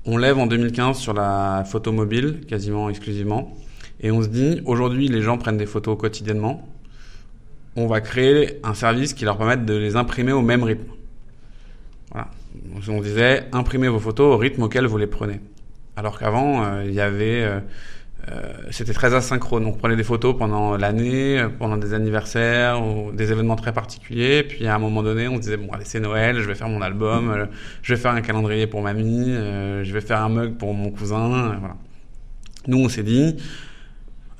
on 0.07 0.17
lève 0.17 0.39
en 0.39 0.47
2015 0.47 0.99
sur 0.99 1.15
la 1.15 1.65
photo 1.67 1.93
mobile, 1.93 2.41
quasiment 2.47 2.91
exclusivement. 2.91 3.57
Et 4.01 4.11
on 4.11 4.23
se 4.23 4.29
dit, 4.29 4.61
aujourd'hui, 4.67 5.09
les 5.09 5.23
gens 5.23 5.39
prennent 5.39 5.57
des 5.57 5.67
photos 5.67 5.97
quotidiennement. 5.97 6.69
On 7.77 7.87
va 7.87 8.01
créer 8.01 8.61
un 8.63 8.75
service 8.75 9.15
qui 9.15 9.25
leur 9.25 9.39
permette 9.39 9.65
de 9.65 9.75
les 9.75 9.97
imprimer 9.97 10.33
au 10.33 10.43
même 10.43 10.63
rythme. 10.63 10.93
Voilà. 12.13 12.29
On 12.89 13.01
disait, 13.01 13.45
imprimez 13.53 13.89
vos 13.89 13.99
photos 13.99 14.35
au 14.35 14.37
rythme 14.37 14.63
auquel 14.63 14.87
vous 14.87 14.99
les 14.99 15.07
prenez. 15.07 15.41
Alors 15.97 16.19
qu'avant, 16.19 16.65
euh, 16.65 16.85
il 16.87 16.93
y 16.93 17.01
avait 17.01 17.43
euh, 17.43 17.61
c'était 18.71 18.93
très 18.93 19.15
asynchrone. 19.15 19.67
On 19.67 19.73
prenait 19.73 19.97
des 19.97 20.05
photos 20.05 20.37
pendant 20.37 20.77
l'année, 20.77 21.39
euh, 21.39 21.49
pendant 21.49 21.77
des 21.77 21.95
anniversaires 21.95 22.83
ou 22.85 23.13
des 23.13 23.33
événements 23.33 23.57
très 23.57 23.73
particuliers. 23.73 24.43
Puis 24.43 24.67
à 24.67 24.75
un 24.75 24.79
moment 24.79 25.03
donné, 25.03 25.29
on 25.29 25.37
se 25.37 25.41
disait 25.43 25.57
bon 25.57 25.73
allez 25.73 25.85
c'est 25.85 26.01
Noël, 26.01 26.41
je 26.41 26.47
vais 26.47 26.55
faire 26.55 26.69
mon 26.69 26.83
album, 26.83 27.31
euh, 27.31 27.47
je 27.83 27.95
vais 27.95 28.01
faire 28.01 28.13
un 28.13 28.21
calendrier 28.21 28.67
pour 28.67 28.83
mamie, 28.83 29.35
je 29.35 29.93
vais 29.93 30.01
faire 30.01 30.21
un 30.23 30.29
mug 30.29 30.57
pour 30.57 30.75
mon 30.75 30.91
cousin. 30.91 31.57
Voilà. 31.59 31.77
Nous 32.67 32.79
on 32.79 32.89
s'est 32.89 33.03
dit 33.03 33.37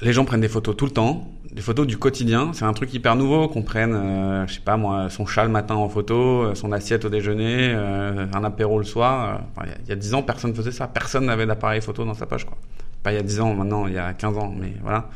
les 0.01 0.13
gens 0.13 0.25
prennent 0.25 0.41
des 0.41 0.49
photos 0.49 0.77
tout 0.77 0.87
le 0.87 0.91
temps, 0.91 1.31
des 1.53 1.63
photos 1.63 1.87
du 1.87 1.97
quotidien. 1.97 2.53
C'est 2.53 2.65
un 2.65 2.73
truc 2.73 2.93
hyper 2.93 3.17
nouveau 3.17 3.49
qu'on 3.49 3.63
prenne, 3.63 4.45
je 4.47 4.55
sais 4.55 4.61
pas 4.61 4.77
moi, 4.77 5.09
son 5.09 5.25
chat 5.25 5.45
le 5.45 5.51
matin 5.51 5.77
en 5.77 5.89
photo, 5.89 6.55
son 6.55 6.73
assiette 6.73 7.05
au 7.05 7.09
déjeuner, 7.09 7.73
un 7.73 8.45
apéro 8.45 8.79
le 8.79 8.85
soir. 8.85 9.43
il 9.85 9.89
y 9.89 9.93
a 9.93 9.97
dix 9.97 10.13
ans, 10.13 10.23
personne 10.23 10.55
faisait 10.55 10.73
ça. 10.73 10.89
Personne 10.89 11.27
n'avait 11.27 11.47
d'appareil 11.47 11.81
photo 11.81 12.05
dans 12.05 12.15
sa 12.15 12.27
poche, 12.27 12.45
quoi 12.45 12.59
pas 13.05 13.13
il 13.13 13.17
y 13.17 13.19
a 13.19 13.23
10 13.23 13.41
ans, 13.41 13.55
maintenant 13.55 13.87
il 13.87 13.95
y 13.95 13.99
a 13.99 14.13
15 14.13 14.39
ans, 14.39 14.53
mais 14.59 14.73
voilà. 14.83 15.11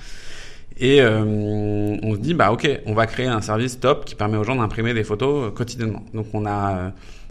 Et 0.80 1.00
euh, 1.00 1.25
on 1.25 2.14
se 2.14 2.21
dit, 2.21 2.35
bah 2.35 2.52
ok, 2.52 2.68
on 2.87 2.95
va 2.95 3.07
créer 3.07 3.26
un 3.26 3.40
service 3.40 3.80
top 3.80 4.04
qui 4.04 4.14
permet 4.14 4.37
aux 4.37 4.45
gens 4.45 4.54
d'imprimer 4.54 4.95
des 4.95 5.02
photos 5.02 5.49
euh, 5.49 5.50
quotidiennement. 5.50 6.04
Donc 6.14 6.26
on 6.35 6.47
a 6.47 6.76
euh, 6.76 6.90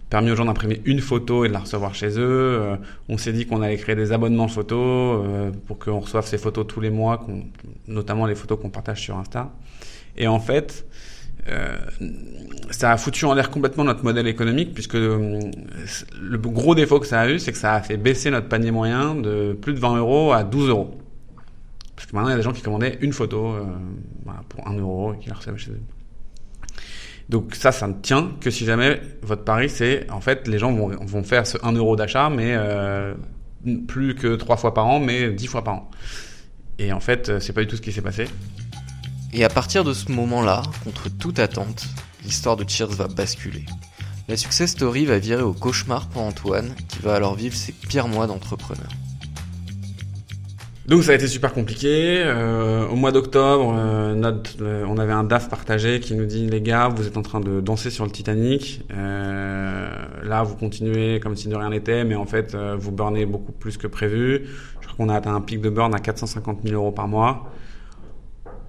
permis 0.09 0.31
aux 0.31 0.35
gens 0.35 0.43
d'imprimer 0.43 0.81
une 0.83 0.99
photo 0.99 1.45
et 1.45 1.47
de 1.47 1.53
la 1.53 1.59
recevoir 1.59 1.95
chez 1.95 2.19
eux. 2.19 2.77
on 3.07 3.17
s'est 3.17 3.31
dit 3.31 3.45
qu'on 3.45 3.61
allait 3.61 3.77
créer 3.77 3.95
des 3.95 4.11
abonnements 4.11 4.47
photos 4.47 5.25
pour 5.65 5.79
qu'on 5.79 5.99
reçoive 5.99 6.25
ces 6.25 6.37
photos 6.37 6.65
tous 6.65 6.79
les 6.79 6.89
mois, 6.89 7.25
notamment 7.87 8.25
les 8.25 8.35
photos 8.35 8.57
qu'on 8.61 8.69
partage 8.69 9.01
sur 9.01 9.17
Insta. 9.17 9.51
Et 10.15 10.27
en 10.27 10.39
fait, 10.39 10.85
euh, 11.49 11.77
ça 12.71 12.91
a 12.91 12.97
foutu 12.97 13.25
en 13.25 13.33
l'air 13.33 13.49
complètement 13.49 13.83
notre 13.83 14.03
modèle 14.03 14.27
économique 14.27 14.73
puisque 14.73 14.95
euh, 14.95 15.39
le 16.19 16.37
gros 16.37 16.75
défaut 16.75 16.99
que 16.99 17.07
ça 17.07 17.21
a 17.21 17.29
eu, 17.29 17.39
c'est 17.39 17.51
que 17.51 17.57
ça 17.57 17.73
a 17.73 17.81
fait 17.81 17.97
baisser 17.97 18.29
notre 18.29 18.47
panier 18.47 18.71
moyen 18.71 19.15
de 19.15 19.57
plus 19.59 19.73
de 19.73 19.79
20 19.79 19.97
euros 19.97 20.33
à 20.33 20.43
12 20.43 20.69
euros. 20.69 20.97
Parce 21.95 22.07
que 22.07 22.15
maintenant, 22.15 22.29
il 22.29 22.31
y 22.31 22.35
a 22.35 22.37
des 22.37 22.43
gens 22.43 22.53
qui 22.53 22.61
commandaient 22.61 22.97
une 23.01 23.13
photo 23.13 23.53
euh, 23.53 23.63
pour 24.49 24.67
1 24.67 24.77
euro 24.77 25.13
et 25.13 25.19
qui 25.19 25.29
la 25.29 25.35
recevaient 25.35 25.57
chez 25.57 25.71
eux. 25.71 25.81
Donc 27.29 27.55
ça, 27.55 27.71
ça 27.71 27.87
ne 27.87 27.93
tient 27.93 28.31
que 28.39 28.49
si 28.49 28.65
jamais 28.65 29.01
votre 29.21 29.43
pari, 29.43 29.69
c'est 29.69 30.09
en 30.11 30.21
fait 30.21 30.47
les 30.47 30.59
gens 30.59 30.71
vont, 30.71 30.89
vont 30.89 31.23
faire 31.23 31.45
ce 31.45 31.57
1 31.61 31.73
euro 31.73 31.95
d'achat, 31.95 32.29
mais 32.29 32.55
plus 33.87 34.15
que 34.15 34.35
3 34.35 34.55
fois 34.55 34.73
par 34.73 34.85
an, 34.87 34.99
mais 34.99 35.31
10 35.31 35.47
fois 35.47 35.63
par 35.63 35.73
an. 35.73 35.91
Et 36.79 36.93
en 36.93 37.01
fait, 37.01 37.39
c'est 37.39 37.51
pas 37.51 37.61
du 37.61 37.67
tout 37.67 37.75
ce 37.75 37.81
qui 37.81 37.91
s'est 37.91 38.01
passé. 38.01 38.27
Et 39.33 39.43
à 39.43 39.49
partir 39.49 39.83
de 39.83 39.93
ce 39.93 40.11
moment-là, 40.11 40.63
contre 40.83 41.09
toute 41.09 41.39
attente, 41.39 41.85
l'histoire 42.23 42.55
de 42.55 42.67
Cheers 42.67 42.87
va 42.87 43.07
basculer. 43.07 43.65
La 44.27 44.37
success 44.37 44.71
story 44.71 45.05
va 45.05 45.19
virer 45.19 45.43
au 45.43 45.53
cauchemar 45.53 46.07
pour 46.07 46.21
Antoine, 46.21 46.73
qui 46.87 46.99
va 46.99 47.15
alors 47.15 47.35
vivre 47.35 47.55
ses 47.55 47.71
pires 47.71 48.07
mois 48.07 48.27
d'entrepreneur. 48.27 48.89
Donc 50.87 51.03
ça 51.03 51.11
a 51.11 51.15
été 51.15 51.27
super 51.27 51.53
compliqué. 51.53 52.21
Euh, 52.25 52.87
au 52.87 52.95
mois 52.95 53.11
d'octobre, 53.11 53.75
euh, 53.77 54.15
euh, 54.61 54.85
on 54.87 54.97
avait 54.97 55.11
un 55.11 55.25
DAF 55.25 55.49
partagé 55.49 55.99
qui 55.99 56.15
nous 56.15 56.25
dit 56.25 56.47
les 56.47 56.61
gars, 56.61 56.87
vous 56.87 57.05
êtes 57.05 57.17
en 57.17 57.21
train 57.21 57.41
de 57.41 57.59
danser 57.59 57.89
sur 57.89 58.05
le 58.05 58.11
Titanic. 58.11 58.85
là, 58.89 60.43
vous 60.43 60.55
continuez 60.55 61.19
comme 61.19 61.35
si 61.35 61.49
de 61.49 61.55
rien 61.55 61.69
n'était, 61.69 62.05
mais 62.05 62.15
en 62.15 62.25
fait, 62.25 62.55
vous 62.55 62.91
burnez 62.91 63.25
beaucoup 63.25 63.51
plus 63.51 63.77
que 63.77 63.87
prévu. 63.87 64.47
Je 64.79 64.87
crois 64.87 65.05
qu'on 65.05 65.09
a 65.09 65.15
atteint 65.15 65.35
un 65.35 65.41
pic 65.41 65.59
de 65.59 65.69
burn 65.69 65.93
à 65.93 65.99
450 65.99 66.59
000 66.63 66.75
euros 66.75 66.91
par 66.91 67.07
mois 67.07 67.51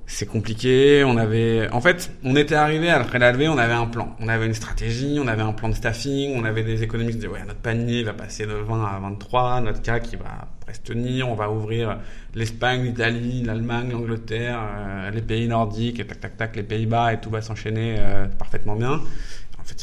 c'est 0.09 0.27
compliqué. 0.27 1.05
On 1.05 1.17
avait, 1.19 1.69
en 1.71 1.81
fait, 1.81 2.11
on 2.25 2.35
était 2.35 2.55
arrivé 2.55 2.91
après 2.91 3.19
la 3.19 3.31
levée, 3.31 3.47
on 3.47 3.59
avait 3.59 3.75
un 3.75 3.87
plan, 3.87 4.17
on 4.21 4.29
avait 4.29 4.47
une 4.47 4.55
stratégie, 4.55 5.19
on 5.23 5.29
avait 5.29 5.43
un 5.43 5.53
plan 5.53 5.69
de 5.69 5.75
staffing, 5.75 6.35
on 6.35 6.45
avait 6.45 6.65
des 6.65 6.83
économistes 6.83 7.19
qui 7.19 7.27
disaient 7.27 7.33
ouais 7.33 7.45
notre 7.47 7.61
panier 7.61 8.03
va 8.03 8.15
passer 8.15 8.47
de 8.47 8.55
20 8.55 8.85
à 8.85 8.99
23, 9.01 9.61
notre 9.61 9.83
cas 9.83 10.01
qui 10.01 10.17
va 10.17 10.49
presque 10.61 10.85
tenir, 10.85 11.29
on 11.29 11.35
va 11.35 11.51
ouvrir 11.51 11.99
l'Espagne, 12.35 12.85
l'Italie, 12.85 13.43
l'Allemagne, 13.43 13.91
l'Angleterre, 13.93 14.59
euh, 14.61 15.11
les 15.11 15.23
pays 15.23 15.47
nordiques, 15.47 16.01
et 16.01 16.07
tac 16.07 16.21
tac 16.21 16.37
tac, 16.39 16.57
les 16.57 16.63
Pays-Bas 16.63 17.13
et 17.13 17.21
tout 17.21 17.31
va 17.31 17.43
s'enchaîner 17.43 17.97
euh, 17.99 18.27
parfaitement 18.27 18.77
bien. 18.77 19.03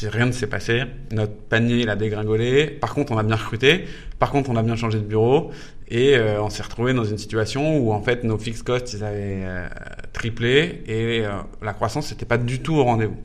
Rien 0.02 0.26
ne 0.26 0.32
s'est 0.32 0.46
passé. 0.46 0.84
Notre 1.12 1.34
panier, 1.34 1.80
il 1.80 1.88
a 1.88 1.96
dégringolé. 1.96 2.66
Par 2.66 2.94
contre, 2.94 3.12
on 3.12 3.18
a 3.18 3.22
bien 3.22 3.36
recruté. 3.36 3.84
Par 4.18 4.30
contre, 4.30 4.50
on 4.50 4.56
a 4.56 4.62
bien 4.62 4.76
changé 4.76 4.98
de 4.98 5.04
bureau. 5.04 5.50
Et 5.88 6.16
euh, 6.16 6.42
on 6.42 6.50
s'est 6.50 6.62
retrouvé 6.62 6.92
dans 6.92 7.04
une 7.04 7.18
situation 7.18 7.78
où, 7.78 7.92
en 7.92 8.02
fait, 8.02 8.24
nos 8.24 8.38
fixed 8.38 8.64
costs, 8.64 8.92
ils 8.94 9.04
avaient 9.04 9.42
euh, 9.44 9.68
triplé. 10.12 10.82
Et 10.86 11.24
euh, 11.24 11.30
la 11.62 11.72
croissance, 11.72 12.10
n'était 12.10 12.26
pas 12.26 12.38
du 12.38 12.60
tout 12.60 12.74
au 12.74 12.84
rendez-vous. 12.84 13.16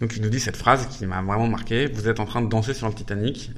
Donc, 0.00 0.16
il 0.16 0.22
nous 0.22 0.30
dit 0.30 0.40
cette 0.40 0.56
phrase 0.56 0.86
qui 0.86 1.06
m'a 1.06 1.22
vraiment 1.22 1.48
marqué. 1.48 1.86
Vous 1.86 2.08
êtes 2.08 2.20
en 2.20 2.24
train 2.24 2.40
de 2.40 2.48
danser 2.48 2.72
sur 2.72 2.88
le 2.88 2.94
Titanic, 2.94 3.50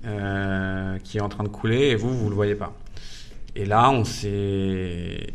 qui 1.05 1.19
est 1.19 1.21
en 1.21 1.29
train 1.29 1.45
de 1.45 1.49
couler, 1.49 1.91
et 1.91 1.97
vous, 1.97 2.17
vous 2.17 2.31
le 2.31 2.35
voyez 2.35 2.55
pas. 2.55 2.75
Et 3.57 3.67
là, 3.67 3.91
on 3.91 4.05
s'est 4.05 5.27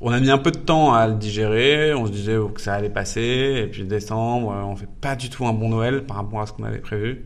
on 0.00 0.12
a 0.12 0.20
mis 0.20 0.30
un 0.30 0.38
peu 0.38 0.50
de 0.50 0.58
temps 0.58 0.94
à 0.94 1.08
le 1.08 1.14
digérer. 1.14 1.94
On 1.94 2.06
se 2.06 2.12
disait 2.12 2.36
que 2.54 2.60
ça 2.60 2.74
allait 2.74 2.90
passer. 2.90 3.64
Et 3.64 3.66
puis 3.66 3.84
décembre, 3.84 4.48
on 4.48 4.76
fait 4.76 4.88
pas 5.00 5.16
du 5.16 5.30
tout 5.30 5.46
un 5.46 5.52
bon 5.52 5.68
Noël 5.68 6.04
par 6.04 6.18
rapport 6.18 6.40
à 6.40 6.46
ce 6.46 6.52
qu'on 6.52 6.64
avait 6.64 6.78
prévu. 6.78 7.24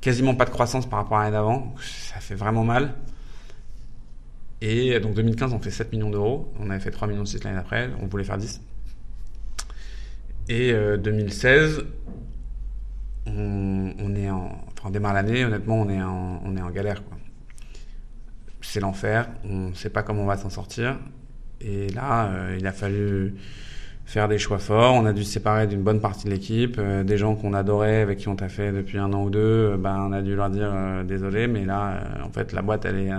Quasiment 0.00 0.34
pas 0.34 0.44
de 0.44 0.50
croissance 0.50 0.86
par 0.88 1.00
rapport 1.00 1.18
à 1.18 1.24
l'année 1.24 1.36
d'avant. 1.36 1.74
Ça 1.80 2.20
fait 2.20 2.34
vraiment 2.34 2.64
mal. 2.64 2.94
Et 4.60 4.98
donc 5.00 5.14
2015, 5.14 5.52
on 5.52 5.60
fait 5.60 5.70
7 5.70 5.92
millions 5.92 6.10
d'euros. 6.10 6.52
On 6.60 6.70
avait 6.70 6.80
fait 6.80 6.90
3 6.90 7.08
millions 7.08 7.22
de 7.22 7.28
6 7.28 7.44
l'année 7.44 7.56
d'après. 7.56 7.90
On 8.02 8.06
voulait 8.06 8.24
faire 8.24 8.38
10. 8.38 8.60
Et 10.50 10.72
2016, 10.72 11.84
euh, 13.28 13.92
on, 13.98 14.14
est 14.14 14.30
en, 14.30 14.90
démarre 14.90 15.12
l'année, 15.12 15.44
honnêtement, 15.44 15.80
on 15.80 15.88
est 15.90 16.02
en, 16.02 16.40
on 16.44 16.56
est 16.56 16.62
en 16.62 16.70
galère. 16.70 17.02
C'est 18.62 18.80
l'enfer, 18.80 19.28
on 19.44 19.68
ne 19.68 19.74
sait 19.74 19.90
pas 19.90 20.02
comment 20.02 20.22
on 20.22 20.26
va 20.26 20.36
s'en 20.36 20.50
sortir. 20.50 20.98
Et 21.60 21.88
là, 21.88 22.26
euh, 22.26 22.56
il 22.58 22.66
a 22.66 22.72
fallu 22.72 23.34
faire 24.06 24.28
des 24.28 24.38
choix 24.38 24.58
forts. 24.58 24.94
On 24.94 25.06
a 25.06 25.12
dû 25.12 25.24
se 25.24 25.32
séparer 25.32 25.66
d'une 25.66 25.82
bonne 25.82 26.00
partie 26.00 26.26
de 26.26 26.30
l'équipe. 26.30 26.76
Euh, 26.78 27.02
des 27.04 27.18
gens 27.18 27.34
qu'on 27.34 27.52
adorait, 27.54 28.00
avec 28.00 28.18
qui 28.18 28.28
on 28.28 28.36
t'a 28.36 28.48
fait 28.48 28.72
depuis 28.72 28.98
un 28.98 29.12
an 29.12 29.24
ou 29.24 29.30
deux, 29.30 29.40
euh, 29.40 29.76
ben, 29.76 30.06
on 30.08 30.12
a 30.12 30.22
dû 30.22 30.34
leur 30.34 30.50
dire 30.50 30.72
désolé, 31.04 31.46
mais 31.46 31.64
là, 31.64 32.00
en 32.24 32.30
fait, 32.30 32.52
la 32.52 32.62
boîte, 32.62 32.84
elle 32.84 32.98
est, 32.98 33.10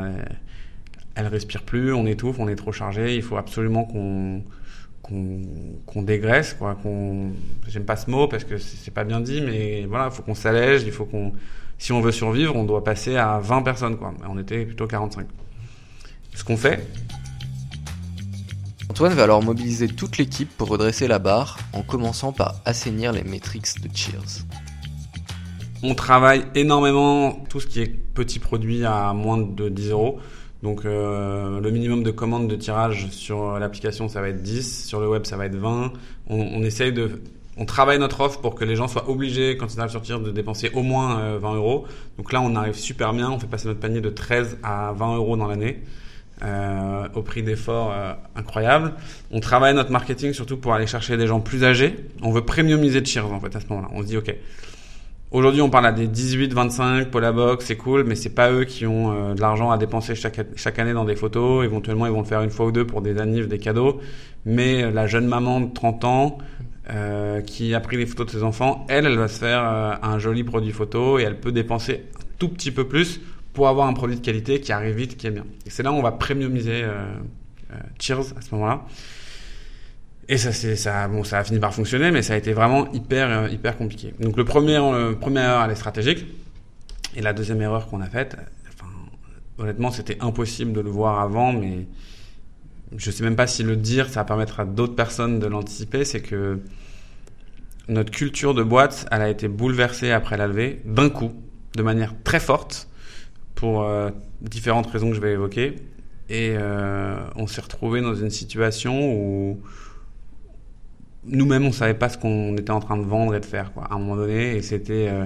elle 1.15 1.27
respire 1.27 1.63
plus, 1.63 1.93
on 1.93 2.05
étouffe, 2.05 2.39
on 2.39 2.47
est 2.47 2.55
trop 2.55 2.71
chargé. 2.71 3.15
Il 3.15 3.21
faut 3.21 3.37
absolument 3.37 3.83
qu'on 3.83 4.43
qu'on 5.01 5.41
qu'on 5.85 6.01
dégraisse, 6.03 6.53
quoi. 6.53 6.75
Qu'on, 6.75 7.31
j'aime 7.67 7.85
pas 7.85 7.95
ce 7.95 8.09
mot 8.09 8.27
parce 8.27 8.43
que 8.43 8.57
c'est 8.57 8.93
pas 8.93 9.03
bien 9.03 9.21
dit, 9.21 9.41
mais 9.41 9.85
voilà, 9.85 10.09
il 10.11 10.15
faut 10.15 10.23
qu'on 10.23 10.35
s'allège. 10.35 10.83
Il 10.83 10.91
faut 10.91 11.05
qu'on, 11.05 11.33
si 11.77 11.91
on 11.91 12.01
veut 12.01 12.11
survivre, 12.11 12.55
on 12.55 12.63
doit 12.63 12.83
passer 12.83 13.15
à 13.17 13.39
20 13.39 13.61
personnes, 13.63 13.97
quoi. 13.97 14.13
On 14.27 14.37
était 14.37 14.65
plutôt 14.65 14.87
45. 14.87 15.27
Ce 16.35 16.43
qu'on 16.43 16.57
fait, 16.57 16.85
Antoine 18.89 19.13
va 19.13 19.23
alors 19.23 19.43
mobiliser 19.43 19.87
toute 19.87 20.17
l'équipe 20.17 20.49
pour 20.57 20.67
redresser 20.67 21.07
la 21.07 21.19
barre 21.19 21.59
en 21.73 21.83
commençant 21.83 22.33
par 22.33 22.55
assainir 22.65 23.11
les 23.11 23.23
métriques 23.23 23.79
de 23.83 23.95
Cheers. 23.95 24.45
On 25.83 25.93
travaille 25.93 26.43
énormément 26.55 27.33
tout 27.49 27.59
ce 27.59 27.67
qui 27.67 27.81
est 27.81 27.87
petit 27.87 28.39
produit 28.39 28.83
à 28.83 29.13
moins 29.13 29.37
de 29.37 29.69
10 29.69 29.91
euros. 29.91 30.19
Donc 30.63 30.85
euh, 30.85 31.61
le 31.61 31.71
minimum 31.71 32.01
de 32.01 32.09
commandes 32.09 32.49
de 32.49 32.55
tirage 32.55 33.09
sur 33.11 33.59
l'application 33.59 34.09
ça 34.09 34.21
va 34.21 34.29
être 34.29 34.41
10, 34.41 34.87
sur 34.87 34.99
le 34.99 35.07
web 35.07 35.23
ça 35.25 35.37
va 35.37 35.45
être 35.45 35.55
20. 35.55 35.93
On, 36.27 36.63
essaye 36.63 36.91
de, 36.91 37.21
on 37.57 37.65
travaille 37.65 37.99
notre 37.99 38.21
offre 38.21 38.41
pour 38.41 38.55
que 38.55 38.65
les 38.65 38.75
gens 38.75 38.87
soient 38.87 39.07
obligés 39.07 39.55
quand 39.55 39.71
ils 39.71 39.79
arrivent 39.79 39.91
sur 39.91 40.03
Cheers 40.03 40.19
de 40.21 40.31
dépenser 40.31 40.71
au 40.73 40.81
moins 40.81 41.19
euh, 41.19 41.39
20 41.39 41.55
euros. 41.55 41.85
Donc 42.17 42.33
là 42.33 42.41
on 42.41 42.55
arrive 42.55 42.73
super 42.73 43.13
bien, 43.13 43.29
on 43.29 43.39
fait 43.39 43.47
passer 43.47 43.67
notre 43.67 43.79
panier 43.79 44.01
de 44.01 44.09
13 44.09 44.57
à 44.63 44.93
20 44.93 45.15
euros 45.15 45.37
dans 45.37 45.47
l'année. 45.47 45.83
Euh, 46.41 47.05
au 47.15 47.21
prix 47.21 47.43
d'efforts 47.43 47.91
euh, 47.93 48.13
incroyables. 48.33 48.93
On 49.29 49.41
travaille 49.41 49.73
notre 49.73 49.91
marketing 49.91 50.31
surtout 50.31 50.55
pour 50.55 50.73
aller 50.73 50.87
chercher 50.87 51.17
des 51.17 51.27
gens 51.27 51.41
plus 51.41 51.65
âgés. 51.65 51.97
On 52.21 52.31
veut 52.31 52.45
premiumiser 52.45 53.03
Cheers 53.03 53.29
en 53.29 53.41
fait 53.41 53.53
à 53.57 53.59
ce 53.59 53.65
moment-là. 53.67 53.89
On 53.91 54.01
se 54.01 54.07
dit 54.07 54.15
ok, 54.15 54.33
Aujourd'hui, 55.31 55.61
on 55.61 55.69
parle 55.69 55.85
à 55.85 55.91
des 55.91 56.07
18, 56.07 56.53
25, 56.53 57.11
Polabox, 57.11 57.63
c'est 57.63 57.77
cool, 57.77 58.03
mais 58.03 58.15
c'est 58.15 58.33
pas 58.33 58.51
eux 58.51 58.63
qui 58.63 58.87
ont 58.87 59.13
euh, 59.13 59.35
de 59.35 59.41
l'argent 59.41 59.69
à 59.69 59.77
dépenser 59.77 60.15
chaque, 60.15 60.79
année 60.79 60.93
dans 60.93 61.05
des 61.05 61.15
photos. 61.15 61.63
Éventuellement, 61.63 62.07
ils 62.07 62.11
vont 62.11 62.21
le 62.21 62.25
faire 62.25 62.41
une 62.41 62.49
fois 62.49 62.65
ou 62.65 62.71
deux 62.71 62.87
pour 62.87 63.03
des 63.03 63.19
annives, 63.19 63.47
des 63.47 63.59
cadeaux. 63.59 64.01
Mais 64.45 64.81
euh, 64.81 64.91
la 64.91 65.05
jeune 65.05 65.27
maman 65.27 65.61
de 65.61 65.71
30 65.71 66.03
ans 66.05 66.39
euh, 66.89 67.41
qui 67.41 67.75
a 67.75 67.79
pris 67.79 67.97
les 67.97 68.07
photos 68.07 68.25
de 68.25 68.31
ses 68.31 68.43
enfants, 68.43 68.87
elle, 68.89 69.05
elle 69.05 69.19
va 69.19 69.27
se 69.27 69.37
faire 69.37 69.61
un 70.01 70.17
joli 70.17 70.43
produit 70.43 70.71
photo 70.71 71.19
et 71.19 71.23
elle 71.23 71.39
peut 71.39 71.51
dépenser 71.51 72.05
un 72.15 72.23
tout 72.39 72.49
petit 72.49 72.71
peu 72.71 72.87
plus 72.87 73.21
pour 73.53 73.67
avoir 73.67 73.87
un 73.87 73.93
produit 73.93 74.15
de 74.15 74.21
qualité 74.21 74.61
qui 74.61 74.71
arrive 74.71 74.95
vite, 74.95 75.17
qui 75.17 75.27
est 75.27 75.31
bien. 75.31 75.45
Et 75.65 75.69
c'est 75.69 75.83
là 75.83 75.91
où 75.91 75.95
on 75.95 76.01
va 76.01 76.11
premiumiser 76.11 76.83
euh, 76.83 77.05
euh, 77.71 77.75
Cheers 77.99 78.33
à 78.37 78.41
ce 78.41 78.53
moment-là. 78.55 78.85
Et 80.27 80.37
ça, 80.37 80.53
ça, 80.53 81.05
a 81.05 81.43
fini 81.43 81.59
par 81.59 81.73
fonctionner, 81.73 82.11
mais 82.11 82.21
ça 82.21 82.35
a 82.35 82.37
été 82.37 82.53
vraiment 82.53 82.91
hyper, 82.93 83.29
euh, 83.31 83.49
hyper 83.49 83.75
compliqué. 83.75 84.13
Donc 84.19 84.37
le 84.37 84.45
premier, 84.45 84.77
euh, 84.77 85.15
première 85.15 85.45
erreur, 85.45 85.65
elle 85.65 85.71
est 85.71 85.75
stratégique, 85.75 86.23
et 87.15 87.21
la 87.21 87.33
deuxième 87.33 87.59
erreur 87.63 87.87
qu'on 87.87 87.99
a 87.99 88.07
faite, 88.07 88.37
honnêtement, 89.57 89.89
c'était 89.89 90.17
impossible 90.21 90.71
de 90.71 90.81
le 90.81 90.89
voir 90.91 91.19
avant, 91.19 91.51
mais 91.51 91.87
je 92.95 93.09
sais 93.09 93.23
même 93.23 93.35
pas 93.35 93.47
si 93.47 93.63
le 93.63 93.75
dire, 93.75 94.07
ça 94.07 94.19
va 94.19 94.23
permettre 94.23 94.59
à 94.59 94.65
d'autres 94.65 94.95
personnes 94.95 95.39
de 95.39 95.47
l'anticiper, 95.47 96.05
c'est 96.05 96.21
que 96.21 96.59
notre 97.87 98.11
culture 98.11 98.53
de 98.53 98.61
boîte, 98.61 99.07
elle 99.11 99.23
a 99.23 99.29
été 99.29 99.47
bouleversée 99.47 100.11
après 100.11 100.37
la 100.37 100.45
levée 100.45 100.79
d'un 100.85 101.09
coup, 101.09 101.33
de 101.75 101.81
manière 101.81 102.13
très 102.23 102.39
forte, 102.39 102.87
pour 103.59 103.83
euh, 103.83 104.09
différentes 104.39 104.87
raisons 104.87 105.09
que 105.09 105.15
je 105.15 105.19
vais 105.19 105.33
évoquer, 105.33 105.75
et 106.29 106.55
euh, 106.57 107.17
on 107.35 107.45
s'est 107.45 107.59
retrouvé 107.59 107.99
dans 107.99 108.15
une 108.15 108.29
situation 108.29 109.13
où 109.13 109.59
nous-mêmes, 111.25 111.65
on 111.65 111.73
savait 111.73 111.93
pas 111.93 112.07
ce 112.07 112.17
qu'on 112.17 112.55
était 112.55 112.71
en 112.71 112.79
train 112.79 112.95
de 112.95 113.03
vendre 113.03 113.35
et 113.35 113.41
de 113.41 113.45
faire, 113.45 113.73
quoi, 113.73 113.83
à 113.83 113.95
un 113.95 113.99
moment 113.99 114.15
donné, 114.15 114.55
et 114.55 114.61
c'était, 114.61 115.09
euh, 115.09 115.25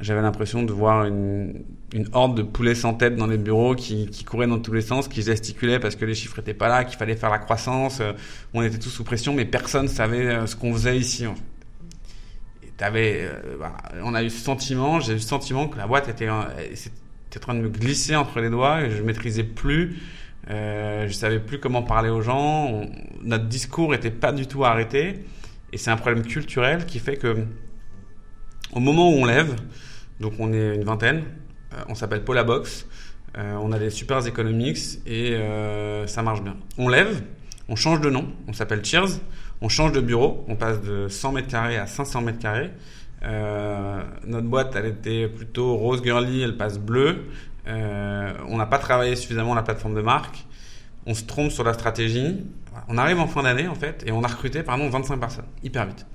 j'avais 0.00 0.22
l'impression 0.22 0.62
de 0.62 0.72
voir 0.72 1.04
une, 1.04 1.62
une 1.92 2.08
horde 2.12 2.38
de 2.38 2.42
poulets 2.42 2.74
sans 2.74 2.94
tête 2.94 3.16
dans 3.16 3.26
les 3.26 3.36
bureaux 3.36 3.74
qui, 3.74 4.06
qui 4.06 4.24
couraient 4.24 4.46
dans 4.46 4.58
tous 4.58 4.72
les 4.72 4.80
sens, 4.80 5.06
qui 5.06 5.20
gesticulaient 5.20 5.78
parce 5.78 5.94
que 5.94 6.06
les 6.06 6.14
chiffres 6.14 6.38
étaient 6.38 6.54
pas 6.54 6.68
là, 6.68 6.84
qu'il 6.84 6.96
fallait 6.96 7.16
faire 7.16 7.30
la 7.30 7.38
croissance, 7.38 8.00
on 8.54 8.62
était 8.62 8.78
tous 8.78 8.88
sous 8.88 9.04
pression, 9.04 9.34
mais 9.34 9.44
personne 9.44 9.88
savait 9.88 10.46
ce 10.46 10.56
qu'on 10.56 10.72
faisait 10.72 10.96
ici. 10.96 11.26
En 11.26 11.34
fait. 11.34 11.42
Bah, 12.78 13.76
on 14.02 14.14
a 14.14 14.22
eu 14.22 14.30
ce 14.30 14.42
sentiment, 14.42 15.00
j'ai 15.00 15.14
eu 15.14 15.18
ce 15.18 15.28
sentiment 15.28 15.66
que 15.68 15.76
la 15.78 15.86
boîte 15.86 16.08
était, 16.08 16.28
était 17.28 17.38
en 17.38 17.42
train 17.42 17.54
de 17.54 17.60
me 17.60 17.68
glisser 17.68 18.16
entre 18.16 18.40
les 18.40 18.50
doigts, 18.50 18.82
et 18.82 18.90
je 18.90 19.02
maîtrisais 19.02 19.44
plus. 19.44 19.96
Euh, 20.48 21.08
je 21.08 21.12
savais 21.12 21.40
plus 21.40 21.58
comment 21.58 21.82
parler 21.82 22.10
aux 22.10 22.22
gens. 22.22 22.88
Notre 23.22 23.46
discours 23.46 23.94
était 23.94 24.10
pas 24.10 24.32
du 24.32 24.46
tout 24.46 24.64
arrêté. 24.64 25.24
Et 25.72 25.78
c'est 25.78 25.90
un 25.90 25.96
problème 25.96 26.24
culturel 26.24 26.86
qui 26.86 26.98
fait 27.00 27.16
que, 27.16 27.44
au 28.72 28.80
moment 28.80 29.10
où 29.10 29.14
on 29.14 29.24
lève, 29.24 29.56
donc 30.20 30.34
on 30.38 30.52
est 30.52 30.74
une 30.76 30.84
vingtaine, 30.84 31.24
euh, 31.74 31.82
on 31.88 31.94
s'appelle 31.94 32.22
Polabox, 32.22 32.86
euh, 33.36 33.54
on 33.60 33.72
a 33.72 33.78
des 33.78 33.90
super 33.90 34.26
economics 34.26 34.78
et 35.06 35.34
euh, 35.34 36.06
ça 36.06 36.22
marche 36.22 36.42
bien. 36.42 36.56
On 36.78 36.88
lève, 36.88 37.22
on 37.68 37.76
change 37.76 38.00
de 38.00 38.08
nom, 38.08 38.32
on 38.48 38.52
s'appelle 38.52 38.84
Cheers, 38.84 39.20
on 39.60 39.68
change 39.68 39.92
de 39.92 40.00
bureau, 40.00 40.44
on 40.48 40.56
passe 40.56 40.80
de 40.80 41.08
100 41.08 41.32
mètres 41.32 41.48
carrés 41.48 41.76
à 41.76 41.86
500 41.86 42.22
mètres 42.22 42.38
carrés. 42.38 42.70
Euh, 43.22 44.02
notre 44.26 44.46
boîte, 44.46 44.74
elle 44.76 44.86
était 44.86 45.28
plutôt 45.28 45.74
rose 45.76 46.02
girly, 46.02 46.42
elle 46.42 46.56
passe 46.56 46.78
bleue. 46.78 47.24
Euh, 47.66 48.32
on 48.48 48.56
n'a 48.58 48.66
pas 48.66 48.78
travaillé 48.78 49.16
suffisamment 49.16 49.54
la 49.54 49.62
plateforme 49.62 49.94
de 49.94 50.02
marque. 50.02 50.44
On 51.06 51.14
se 51.14 51.24
trompe 51.24 51.50
sur 51.50 51.64
la 51.64 51.72
stratégie. 51.72 52.44
On 52.88 52.98
arrive 52.98 53.18
en 53.20 53.26
fin 53.26 53.42
d'année, 53.42 53.68
en 53.68 53.74
fait, 53.74 54.04
et 54.06 54.12
on 54.12 54.22
a 54.22 54.28
recruté, 54.28 54.62
pardon, 54.62 54.88
25 54.88 55.18
personnes, 55.18 55.46
hyper 55.62 55.86
vite. 55.86 56.06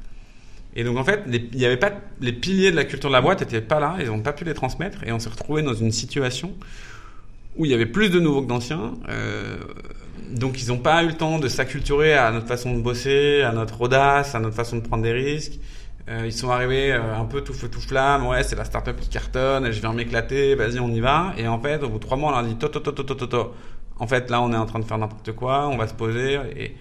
Et 0.76 0.84
donc, 0.84 0.98
en 0.98 1.04
fait, 1.04 1.24
les- 1.26 1.50
il 1.52 1.60
y 1.60 1.66
avait 1.66 1.76
pas, 1.78 1.92
les 2.22 2.32
piliers 2.34 2.72
de 2.72 2.76
la 2.76 2.86
culture 2.86 3.10
de 3.10 3.16
la 3.16 3.22
boîte 3.22 3.42
étaient 3.42 3.62
pas 3.62 3.80
là, 3.80 3.96
ils 4.00 4.06
n'ont 4.08 4.22
pas 4.22 4.32
pu 4.32 4.46
les 4.46 4.54
transmettre, 4.54 5.04
et 5.06 5.12
on 5.12 5.20
s'est 5.20 5.30
retrouvé 5.30 5.64
dans 5.64 5.74
une 5.74 5.92
situation 5.92 6.54
où 7.58 7.66
il 7.66 7.72
y 7.72 7.74
avait 7.74 7.86
plus 7.88 8.10
de 8.10 8.20
nouveaux 8.20 8.42
que 8.44 8.48
d'anciens. 8.48 8.94
Euh, 9.10 9.58
donc, 10.32 10.62
ils 10.62 10.70
n'ont 10.70 10.78
pas 10.78 11.04
eu 11.04 11.08
le 11.08 11.18
temps 11.18 11.40
de 11.40 11.48
s'acculturer 11.50 12.14
à 12.14 12.32
notre 12.32 12.48
façon 12.48 12.74
de 12.76 12.80
bosser, 12.82 13.42
à 13.42 13.52
notre 13.52 13.82
audace, 13.82 14.34
à 14.36 14.40
notre 14.40 14.56
façon 14.56 14.78
de 14.78 14.82
prendre 14.82 15.04
des 15.04 15.12
risques. 15.12 15.60
Euh, 16.10 16.24
ils 16.26 16.34
sont 16.34 16.50
arrivés 16.50 16.92
euh, 16.92 17.16
un 17.16 17.26
peu 17.26 17.42
tout 17.42 17.54
feu 17.54 17.70
tout 17.70 17.80
flamme. 17.82 18.26
Ouais, 18.28 18.44
c'est 18.44 18.56
la 18.56 18.66
startup 18.66 19.00
qui 19.00 19.10
cartonne. 19.10 19.72
Je 19.72 19.80
viens 19.80 19.94
m'éclater. 19.94 20.56
Vas-y, 20.56 20.80
on 20.80 20.90
y 20.90 21.00
va. 21.00 21.34
Et 21.38 21.48
en 21.48 21.60
fait, 21.60 21.84
au 21.84 21.90
bout 21.90 22.00
de 22.00 22.04
trois 22.04 22.18
mois, 22.18 22.32
on 22.32 22.36
leur 22.36 22.44
dit 22.44 22.56
to 22.56 22.68
to 22.68 22.80
to 22.80 22.92
to 22.92 23.04
to 23.04 23.28
to. 23.28 23.54
En 24.00 24.08
fait, 24.08 24.30
là, 24.30 24.42
on 24.42 24.52
est 24.52 24.58
en 24.58 24.66
train 24.66 24.80
de 24.80 24.86
faire 24.86 24.98
n'importe 24.98 25.32
quoi. 25.34 25.68
On 25.68 25.78
va 25.78 25.88
se 25.88 25.94
poser 25.94 26.40
et 26.56 26.76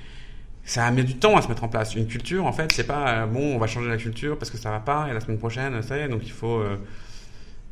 ça 0.64 0.90
mis 0.90 1.04
du 1.04 1.16
temps 1.16 1.36
à 1.36 1.42
se 1.42 1.48
mettre 1.48 1.64
en 1.64 1.68
place. 1.68 1.94
Une 1.94 2.06
culture, 2.06 2.46
en 2.46 2.52
fait, 2.52 2.72
c'est 2.72 2.86
pas 2.86 3.24
euh, 3.24 3.26
bon. 3.26 3.54
On 3.54 3.58
va 3.58 3.66
changer 3.66 3.88
la 3.88 3.98
culture 3.98 4.38
parce 4.38 4.50
que 4.50 4.56
ça 4.56 4.70
va 4.70 4.80
pas. 4.80 5.08
Et 5.10 5.12
la 5.12 5.20
semaine 5.20 5.38
prochaine, 5.38 5.82
ça 5.82 5.98
y 5.98 6.00
est. 6.00 6.08
Donc 6.08 6.22
il 6.24 6.32
faut 6.32 6.62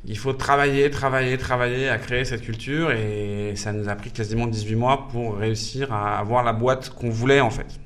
il 0.04 0.16
faut 0.16 0.32
travailler, 0.32 0.90
travailler, 0.90 1.36
travailler 1.38 1.88
à 1.88 1.98
créer 1.98 2.24
cette 2.24 2.42
culture. 2.42 2.90
Et 2.92 3.54
ça 3.56 3.72
nous 3.72 3.88
a 3.88 3.94
pris 3.94 4.10
quasiment 4.10 4.46
18 4.46 4.74
mois 4.76 5.08
pour 5.08 5.38
réussir 5.38 5.92
à 5.92 6.18
avoir 6.18 6.44
la 6.44 6.52
boîte 6.52 6.90
qu'on 6.90 7.10
voulait 7.10 7.40
en 7.40 7.50
fait. 7.50 7.80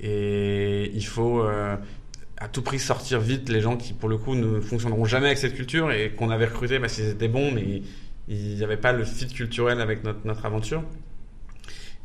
Et 0.00 0.90
il 0.94 1.06
faut 1.06 1.42
à 2.38 2.48
tout 2.48 2.62
prix 2.62 2.78
sortir 2.78 3.20
vite 3.20 3.48
les 3.48 3.60
gens 3.60 3.76
qui, 3.76 3.92
pour 3.92 4.08
le 4.08 4.18
coup, 4.18 4.34
ne 4.34 4.60
fonctionneront 4.60 5.04
jamais 5.04 5.26
avec 5.26 5.38
cette 5.38 5.54
culture 5.54 5.90
et 5.90 6.10
qu'on 6.10 6.30
avait 6.30 6.46
recruté 6.46 6.78
parce 6.78 6.94
qu'ils 6.94 7.08
étaient 7.08 7.28
bons, 7.28 7.50
mais 7.50 7.82
ils 8.28 8.58
n'avaient 8.58 8.76
pas 8.76 8.92
le 8.92 9.04
fit 9.04 9.28
culturel 9.28 9.80
avec 9.80 10.04
notre, 10.04 10.26
notre 10.26 10.44
aventure. 10.44 10.82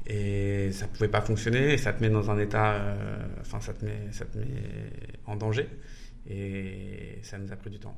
Et 0.07 0.71
ça 0.71 0.87
pouvait 0.87 1.07
pas 1.07 1.21
fonctionner 1.21 1.73
et 1.73 1.77
ça 1.77 1.93
te 1.93 2.01
met 2.01 2.09
dans 2.09 2.31
un 2.31 2.39
état, 2.39 2.73
euh, 2.73 3.17
enfin, 3.41 3.59
ça 3.59 3.73
te 3.73 3.85
met, 3.85 4.07
ça 4.11 4.25
te 4.25 4.37
met 4.37 4.45
en 5.25 5.35
danger. 5.35 5.67
Et 6.29 7.19
ça 7.23 7.37
nous 7.37 7.51
a 7.51 7.55
pris 7.55 7.69
du 7.69 7.79
temps. 7.79 7.95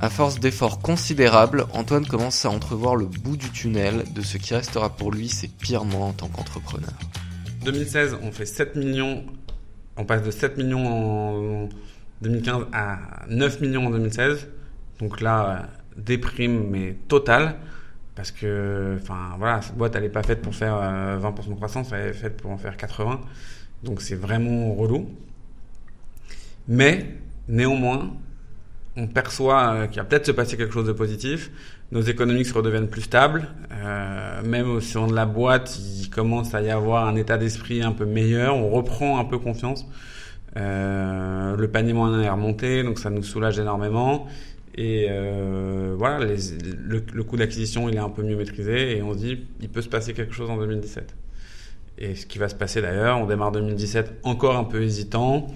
À 0.00 0.10
force 0.10 0.40
d'efforts 0.40 0.80
considérables, 0.80 1.66
Antoine 1.72 2.06
commence 2.06 2.44
à 2.44 2.50
entrevoir 2.50 2.96
le 2.96 3.06
bout 3.06 3.36
du 3.36 3.50
tunnel 3.50 4.04
de 4.12 4.22
ce 4.22 4.36
qui 4.36 4.54
restera 4.54 4.90
pour 4.96 5.12
lui 5.12 5.28
ses 5.28 5.46
pires 5.46 5.84
mois 5.84 6.06
en 6.06 6.12
tant 6.12 6.28
qu'entrepreneur. 6.28 6.92
2016, 7.64 8.18
on 8.22 8.32
fait 8.32 8.46
7 8.46 8.74
millions, 8.74 9.24
on 9.96 10.04
passe 10.04 10.22
de 10.22 10.30
7 10.30 10.56
millions 10.56 10.86
en 10.86 11.68
2015 12.22 12.66
à 12.72 12.98
9 13.28 13.60
millions 13.60 13.86
en 13.86 13.90
2016. 13.90 14.48
Donc 15.00 15.20
là, 15.20 15.50
euh, 15.50 16.00
déprime, 16.00 16.68
mais 16.70 16.96
totale. 17.08 17.56
Parce 18.14 18.30
que, 18.30 18.98
enfin, 19.00 19.34
voilà, 19.38 19.62
cette 19.62 19.76
boîte, 19.76 19.96
elle 19.96 20.02
n'est 20.02 20.08
pas 20.08 20.22
faite 20.22 20.42
pour 20.42 20.54
faire 20.54 20.76
euh, 20.76 21.18
20% 21.18 21.48
de 21.48 21.54
croissance, 21.54 21.92
elle 21.92 22.08
est 22.08 22.12
faite 22.12 22.36
pour 22.36 22.50
en 22.50 22.58
faire 22.58 22.76
80. 22.76 23.20
Donc 23.82 24.02
c'est 24.02 24.14
vraiment 24.14 24.74
relou. 24.74 25.08
Mais, 26.68 27.16
néanmoins, 27.48 28.12
on 28.96 29.06
perçoit 29.06 29.74
euh, 29.74 29.86
qu'il 29.86 30.00
va 30.00 30.04
peut-être 30.04 30.26
se 30.26 30.32
passer 30.32 30.56
quelque 30.56 30.72
chose 30.72 30.86
de 30.86 30.92
positif. 30.92 31.50
Nos 31.92 32.00
économies 32.00 32.46
se 32.46 32.54
redeviennent 32.54 32.88
plus 32.88 33.02
stables. 33.02 33.48
Euh, 33.70 34.42
même 34.42 34.70
au 34.70 34.80
sein 34.80 35.06
de 35.06 35.14
la 35.14 35.26
boîte, 35.26 35.78
il 35.78 36.08
commence 36.08 36.54
à 36.54 36.62
y 36.62 36.70
avoir 36.70 37.06
un 37.06 37.16
état 37.16 37.36
d'esprit 37.36 37.82
un 37.82 37.92
peu 37.92 38.06
meilleur. 38.06 38.56
On 38.56 38.70
reprend 38.70 39.18
un 39.18 39.24
peu 39.24 39.38
confiance. 39.38 39.86
le 40.56 41.66
panier 41.66 41.92
moyen 41.92 42.22
est 42.22 42.30
remonté, 42.30 42.82
donc 42.82 42.98
ça 42.98 43.10
nous 43.10 43.22
soulage 43.22 43.58
énormément. 43.58 44.26
Et 44.74 45.06
voilà, 45.98 46.24
le, 46.24 47.04
le, 47.12 47.24
coût 47.24 47.36
d'acquisition 47.36 47.90
il 47.90 47.96
est 47.96 47.98
un 47.98 48.08
peu 48.08 48.22
mieux 48.22 48.36
maîtrisé 48.36 48.96
et 48.96 49.02
on 49.02 49.12
se 49.12 49.18
dit 49.18 49.46
il 49.60 49.68
peut 49.68 49.82
se 49.82 49.90
passer 49.90 50.14
quelque 50.14 50.32
chose 50.32 50.48
en 50.48 50.56
2017. 50.56 51.14
Et 51.98 52.14
ce 52.14 52.24
qui 52.24 52.38
va 52.38 52.48
se 52.48 52.54
passer 52.54 52.80
d'ailleurs, 52.80 53.18
on 53.18 53.26
démarre 53.26 53.52
2017 53.52 54.20
encore 54.22 54.56
un 54.56 54.64
peu 54.64 54.82
hésitant. 54.82 55.46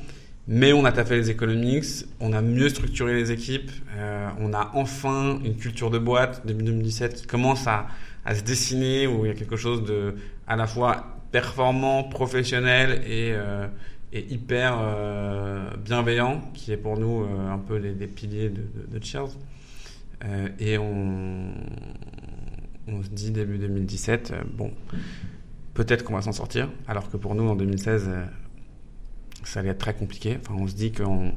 Mais 0.49 0.73
on 0.73 0.85
a 0.85 0.93
taffé 0.93 1.17
les 1.17 1.31
economics, 1.31 2.07
on 2.21 2.33
a 2.33 2.41
mieux 2.41 2.69
structuré 2.69 3.15
les 3.15 3.33
équipes, 3.33 3.71
euh, 3.97 4.29
on 4.39 4.55
a 4.55 4.71
enfin 4.75 5.41
une 5.45 5.57
culture 5.57 5.91
de 5.91 5.99
boîte 5.99 6.47
depuis 6.47 6.65
2017 6.65 7.15
qui 7.15 7.27
commence 7.27 7.67
à, 7.67 7.89
à, 8.25 8.35
se 8.35 8.43
dessiner, 8.43 9.09
où 9.09 9.25
il 9.25 9.29
y 9.29 9.31
a 9.33 9.35
quelque 9.35 9.57
chose 9.57 9.85
de 9.85 10.15
à 10.47 10.55
la 10.55 10.69
fois 10.69 11.19
performant, 11.33 12.05
professionnel 12.05 13.03
et, 13.07 13.33
euh, 13.33 13.67
et 14.13 14.25
hyper 14.33 14.79
euh, 14.81 15.69
bienveillant, 15.85 16.41
qui 16.55 16.73
est 16.73 16.77
pour 16.77 16.97
nous 16.97 17.25
euh, 17.25 17.51
un 17.51 17.59
peu 17.59 17.77
les, 17.77 17.93
les, 17.93 18.07
piliers 18.07 18.49
de, 18.49 18.63
de, 18.63 18.99
de 18.99 19.05
Cheers. 19.05 19.37
Euh, 20.25 20.49
et 20.59 20.79
on, 20.79 21.51
on 22.89 23.03
se 23.03 23.09
dit 23.09 23.33
début 23.33 23.59
2017, 23.59 24.31
euh, 24.31 24.43
bon, 24.55 24.71
peut-être 25.75 26.05
qu'on 26.05 26.15
va 26.15 26.23
s'en 26.23 26.33
sortir, 26.33 26.71
alors 26.87 27.11
que 27.11 27.17
pour 27.17 27.35
nous 27.35 27.49
en 27.49 27.57
2016 27.57 28.09
ça 29.47 29.61
allait 29.61 29.71
être 29.71 29.79
très 29.79 29.95
compliqué. 29.95 30.39
Enfin, 30.41 30.55
on 30.59 30.67
se 30.67 30.75
dit 30.75 30.93
qu'on 30.93 31.33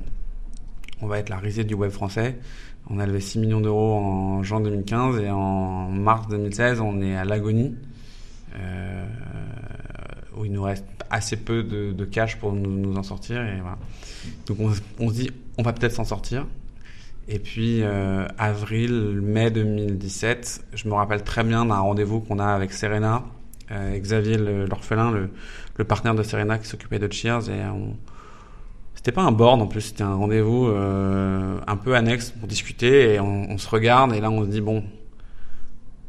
on 1.02 1.08
va 1.08 1.20
être 1.20 1.30
la 1.30 1.38
risée 1.38 1.64
du 1.64 1.74
web 1.74 1.92
français. 1.92 2.38
On 2.90 3.00
a 3.00 3.06
levé 3.06 3.20
6 3.20 3.40
millions 3.40 3.62
d'euros 3.62 3.96
en 3.96 4.44
juin 4.44 4.62
2015 4.62 5.20
et 5.20 5.30
en 5.30 5.90
mars 5.90 6.28
2016, 6.28 6.82
on 6.82 7.02
est 7.02 7.16
à 7.16 7.24
l'agonie, 7.24 7.76
euh, 8.56 9.06
où 10.36 10.46
il 10.46 10.52
nous 10.52 10.64
reste 10.64 10.86
assez 11.10 11.38
peu 11.38 11.64
de, 11.64 12.06
cash 12.06 12.38
pour 12.38 12.54
nous, 12.54 12.72
nous, 12.72 12.96
en 12.98 13.04
sortir. 13.04 13.42
Et 13.42 13.60
voilà. 13.62 13.78
Donc 14.48 14.58
on, 15.00 15.10
se 15.10 15.14
dit, 15.14 15.30
on 15.58 15.64
va 15.64 15.74
peut-être 15.74 15.94
s'en 15.94 16.04
sortir. 16.04 16.48
Et 17.28 17.38
puis, 17.38 17.84
euh, 17.84 18.26
avril, 18.40 19.20
mai 19.22 19.52
2017, 19.52 20.66
je 20.74 20.88
me 20.88 20.94
rappelle 20.94 21.24
très 21.24 21.44
bien 21.44 21.66
d'un 21.66 21.78
rendez-vous 21.78 22.22
qu'on 22.22 22.40
a 22.40 22.48
avec 22.48 22.74
Serena, 22.74 23.24
Xavier 23.72 24.38
l'orphelin, 24.38 25.12
le, 25.12 25.84
partenaire 25.86 26.16
de 26.16 26.24
Serena 26.24 26.58
qui 26.58 26.68
s'occupait 26.68 27.00
de 27.00 27.12
Cheers 27.12 27.50
et 27.50 27.64
on... 27.66 27.96
c'était 28.96 29.12
pas 29.12 29.22
un 29.22 29.32
board 29.32 29.62
en 29.62 29.68
plus, 29.68 29.82
c'était 29.82 30.04
un 30.04 30.16
rendez-vous 30.16 30.68
euh, 30.68 31.58
un 31.66 31.78
peu 31.78 31.96
annexe 31.96 32.32
pour 32.32 32.48
discuter 32.48 33.14
et 33.14 33.20
on, 33.20 33.58
se 33.58 33.70
regarde 33.70 34.14
et 34.14 34.20
là 34.20 34.30
on 34.30 34.44
se 34.44 34.50
dit 34.50 34.62
bon, 34.62 34.84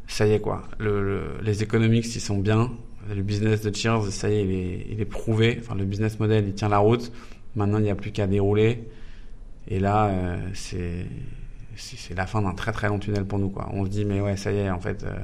ça 0.07 0.27
y 0.27 0.33
est 0.33 0.41
quoi, 0.41 0.63
le, 0.77 1.03
le, 1.03 1.21
les 1.41 1.63
économiques 1.63 2.13
ils 2.15 2.19
sont 2.19 2.37
bien, 2.37 2.71
le 3.09 3.21
business 3.21 3.61
de 3.61 3.73
Cheers 3.73 4.11
ça 4.11 4.29
y 4.29 4.33
est 4.33 4.43
il, 4.43 4.51
est 4.51 4.87
il 4.91 5.01
est 5.01 5.05
prouvé, 5.05 5.57
enfin 5.59 5.75
le 5.75 5.85
business 5.85 6.19
model 6.19 6.45
il 6.47 6.53
tient 6.53 6.69
la 6.69 6.79
route, 6.79 7.11
maintenant 7.55 7.77
il 7.77 7.83
n'y 7.83 7.91
a 7.91 7.95
plus 7.95 8.11
qu'à 8.11 8.27
dérouler. 8.27 8.83
Et 9.67 9.79
là 9.79 10.07
euh, 10.07 10.37
c'est 10.53 11.05
c'est 11.75 12.15
la 12.15 12.27
fin 12.27 12.41
d'un 12.41 12.53
très 12.53 12.71
très 12.71 12.87
long 12.89 12.99
tunnel 12.99 13.25
pour 13.25 13.39
nous 13.39 13.49
quoi. 13.49 13.69
On 13.73 13.85
se 13.85 13.89
dit 13.89 14.05
mais 14.05 14.19
ouais 14.21 14.37
ça 14.37 14.51
y 14.51 14.57
est 14.57 14.69
en 14.69 14.79
fait 14.79 15.03
euh, 15.03 15.15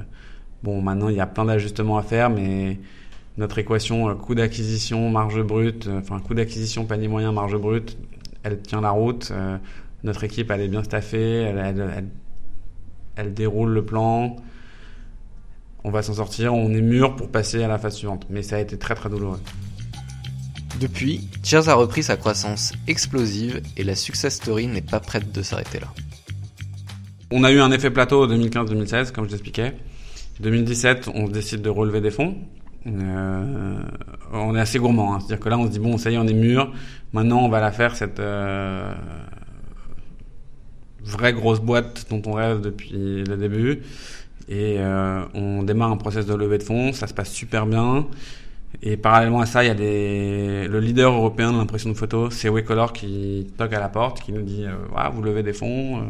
bon 0.62 0.82
maintenant 0.82 1.08
il 1.08 1.16
y 1.16 1.20
a 1.20 1.26
plein 1.26 1.44
d'ajustements 1.44 1.98
à 1.98 2.02
faire 2.02 2.30
mais 2.30 2.78
notre 3.38 3.58
équation 3.58 4.10
euh, 4.10 4.14
coût 4.14 4.34
d'acquisition, 4.34 5.08
marge 5.08 5.40
brute, 5.42 5.86
euh, 5.86 6.00
enfin 6.00 6.18
coût 6.18 6.34
d'acquisition, 6.34 6.84
panier 6.84 7.08
moyen, 7.08 7.32
marge 7.32 7.56
brute, 7.56 7.96
elle 8.42 8.60
tient 8.60 8.80
la 8.80 8.90
route. 8.90 9.30
Euh, 9.30 9.56
notre 10.04 10.24
équipe, 10.24 10.50
elle 10.50 10.60
est 10.60 10.68
bien 10.68 10.82
staffée, 10.82 11.42
elle, 11.42 11.58
elle, 11.58 11.92
elle, 11.96 12.08
elle 13.16 13.34
déroule 13.34 13.70
le 13.70 13.84
plan. 13.84 14.36
On 15.84 15.90
va 15.90 16.02
s'en 16.02 16.14
sortir, 16.14 16.52
on 16.52 16.70
est 16.70 16.80
mûr 16.80 17.14
pour 17.14 17.30
passer 17.30 17.62
à 17.62 17.68
la 17.68 17.78
phase 17.78 17.94
suivante. 17.94 18.26
Mais 18.28 18.42
ça 18.42 18.56
a 18.56 18.58
été 18.58 18.76
très 18.76 18.94
très 18.94 19.08
douloureux. 19.08 19.40
Depuis, 20.80 21.28
Cheers 21.42 21.68
a 21.68 21.74
repris 21.74 22.02
sa 22.02 22.16
croissance 22.16 22.72
explosive 22.86 23.62
et 23.76 23.84
la 23.84 23.94
success 23.94 24.34
story 24.34 24.66
n'est 24.66 24.82
pas 24.82 25.00
prête 25.00 25.32
de 25.32 25.42
s'arrêter 25.42 25.80
là. 25.80 25.88
On 27.30 27.44
a 27.44 27.52
eu 27.52 27.60
un 27.60 27.70
effet 27.70 27.90
plateau 27.90 28.26
2015-2016, 28.26 29.12
comme 29.12 29.26
je 29.26 29.30
l'expliquais. 29.30 29.74
2017, 30.40 31.10
on 31.14 31.28
décide 31.28 31.62
de 31.62 31.70
relever 31.70 32.00
des 32.00 32.10
fonds. 32.10 32.36
Euh, 32.86 33.82
on 34.32 34.54
est 34.54 34.60
assez 34.60 34.78
gourmand. 34.78 35.14
Hein. 35.14 35.18
C'est-à-dire 35.20 35.40
que 35.40 35.48
là, 35.48 35.58
on 35.58 35.66
se 35.66 35.70
dit, 35.70 35.78
bon, 35.78 35.98
ça 35.98 36.10
y 36.10 36.14
est, 36.14 36.18
on 36.18 36.26
est 36.26 36.32
mûr. 36.32 36.72
Maintenant, 37.12 37.40
on 37.44 37.48
va 37.48 37.60
la 37.60 37.72
faire, 37.72 37.96
cette 37.96 38.20
euh, 38.20 38.92
vraie 41.02 41.32
grosse 41.32 41.60
boîte 41.60 42.06
dont 42.10 42.22
on 42.26 42.32
rêve 42.32 42.60
depuis 42.60 43.24
le 43.24 43.36
début. 43.36 43.82
Et 44.48 44.76
euh, 44.78 45.24
on 45.34 45.62
démarre 45.62 45.90
un 45.90 45.96
process 45.96 46.26
de 46.26 46.34
levée 46.34 46.58
de 46.58 46.62
fonds. 46.62 46.92
Ça 46.92 47.06
se 47.06 47.14
passe 47.14 47.30
super 47.30 47.66
bien. 47.66 48.06
Et 48.82 48.96
parallèlement 48.96 49.40
à 49.40 49.46
ça, 49.46 49.64
il 49.64 49.68
y 49.68 49.70
a 49.70 49.74
des... 49.74 50.68
le 50.68 50.80
leader 50.80 51.12
européen 51.12 51.52
de 51.52 51.58
l'impression 51.58 51.90
de 51.90 51.94
photo, 51.94 52.30
c'est 52.30 52.48
Wacolor, 52.48 52.92
qui 52.92 53.46
toque 53.56 53.72
à 53.72 53.80
la 53.80 53.88
porte, 53.88 54.20
qui 54.20 54.32
nous 54.32 54.42
dit 54.42 54.64
euh, 54.66 54.74
ah, 54.94 55.10
vous 55.10 55.22
levez 55.22 55.42
des 55.42 55.52
fonds, 55.52 55.98
euh, 55.98 56.02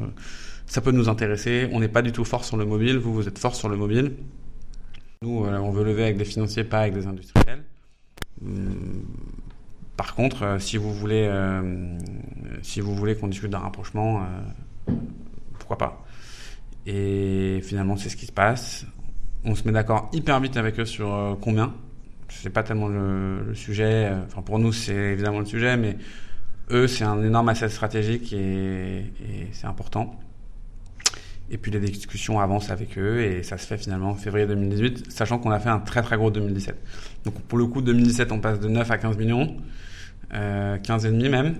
ça 0.68 0.82
peut 0.82 0.92
nous 0.92 1.08
intéresser. 1.08 1.68
On 1.72 1.80
n'est 1.80 1.88
pas 1.88 2.02
du 2.02 2.12
tout 2.12 2.24
fort 2.24 2.44
sur 2.44 2.56
le 2.56 2.64
mobile, 2.64 2.98
vous, 2.98 3.12
vous 3.12 3.26
êtes 3.26 3.38
fort 3.38 3.54
sur 3.54 3.68
le 3.68 3.76
mobile. 3.76 4.12
Nous, 5.22 5.44
euh, 5.44 5.58
on 5.58 5.70
veut 5.70 5.82
lever 5.82 6.04
avec 6.04 6.18
des 6.18 6.24
financiers, 6.24 6.62
pas 6.62 6.80
avec 6.80 6.94
des 6.94 7.06
industriels. 7.06 7.64
Hum, 8.44 9.02
par 9.96 10.14
contre, 10.14 10.42
euh, 10.44 10.58
si 10.60 10.76
vous 10.76 10.92
voulez, 10.92 11.26
euh, 11.28 11.98
si 12.62 12.80
vous 12.80 12.94
voulez 12.94 13.16
qu'on 13.16 13.26
discute 13.26 13.50
d'un 13.50 13.58
rapprochement, 13.58 14.24
pourquoi 15.58 15.78
pas 15.78 16.04
Et 16.86 17.60
finalement, 17.64 17.96
c'est 17.96 18.10
ce 18.10 18.16
qui 18.16 18.26
se 18.26 18.32
passe. 18.32 18.86
On 19.44 19.54
se 19.54 19.64
met 19.64 19.72
d'accord 19.72 20.10
hyper 20.12 20.38
vite 20.40 20.56
avec 20.56 20.78
eux 20.78 20.84
sur 20.84 21.38
combien. 21.40 21.74
C'est 22.28 22.50
pas 22.50 22.62
tellement 22.62 22.88
le, 22.88 23.54
sujet. 23.54 24.12
Enfin, 24.26 24.42
pour 24.42 24.58
nous, 24.58 24.72
c'est 24.72 24.94
évidemment 24.94 25.40
le 25.40 25.46
sujet, 25.46 25.76
mais 25.76 25.96
eux, 26.70 26.86
c'est 26.86 27.04
un 27.04 27.22
énorme 27.22 27.48
asset 27.48 27.70
stratégique 27.70 28.32
et 28.32 29.04
c'est 29.52 29.66
important. 29.66 30.18
Et 31.50 31.56
puis 31.56 31.70
les 31.70 31.80
discussions 31.80 32.40
avancent 32.40 32.70
avec 32.70 32.98
eux 32.98 33.22
et 33.22 33.42
ça 33.42 33.56
se 33.56 33.66
fait 33.66 33.78
finalement 33.78 34.10
en 34.10 34.14
février 34.14 34.46
2018, 34.46 35.10
sachant 35.10 35.38
qu'on 35.38 35.50
a 35.50 35.58
fait 35.58 35.70
un 35.70 35.80
très 35.80 36.02
très 36.02 36.16
gros 36.16 36.30
2017. 36.30 36.76
Donc 37.24 37.40
pour 37.42 37.58
le 37.58 37.66
coup, 37.66 37.80
2017, 37.80 38.32
on 38.32 38.40
passe 38.40 38.60
de 38.60 38.68
9 38.68 38.90
à 38.90 38.98
15 38.98 39.16
millions, 39.16 39.56
euh, 40.34 40.76
15 40.76 41.06
et 41.06 41.10
demi 41.10 41.28
même. 41.28 41.56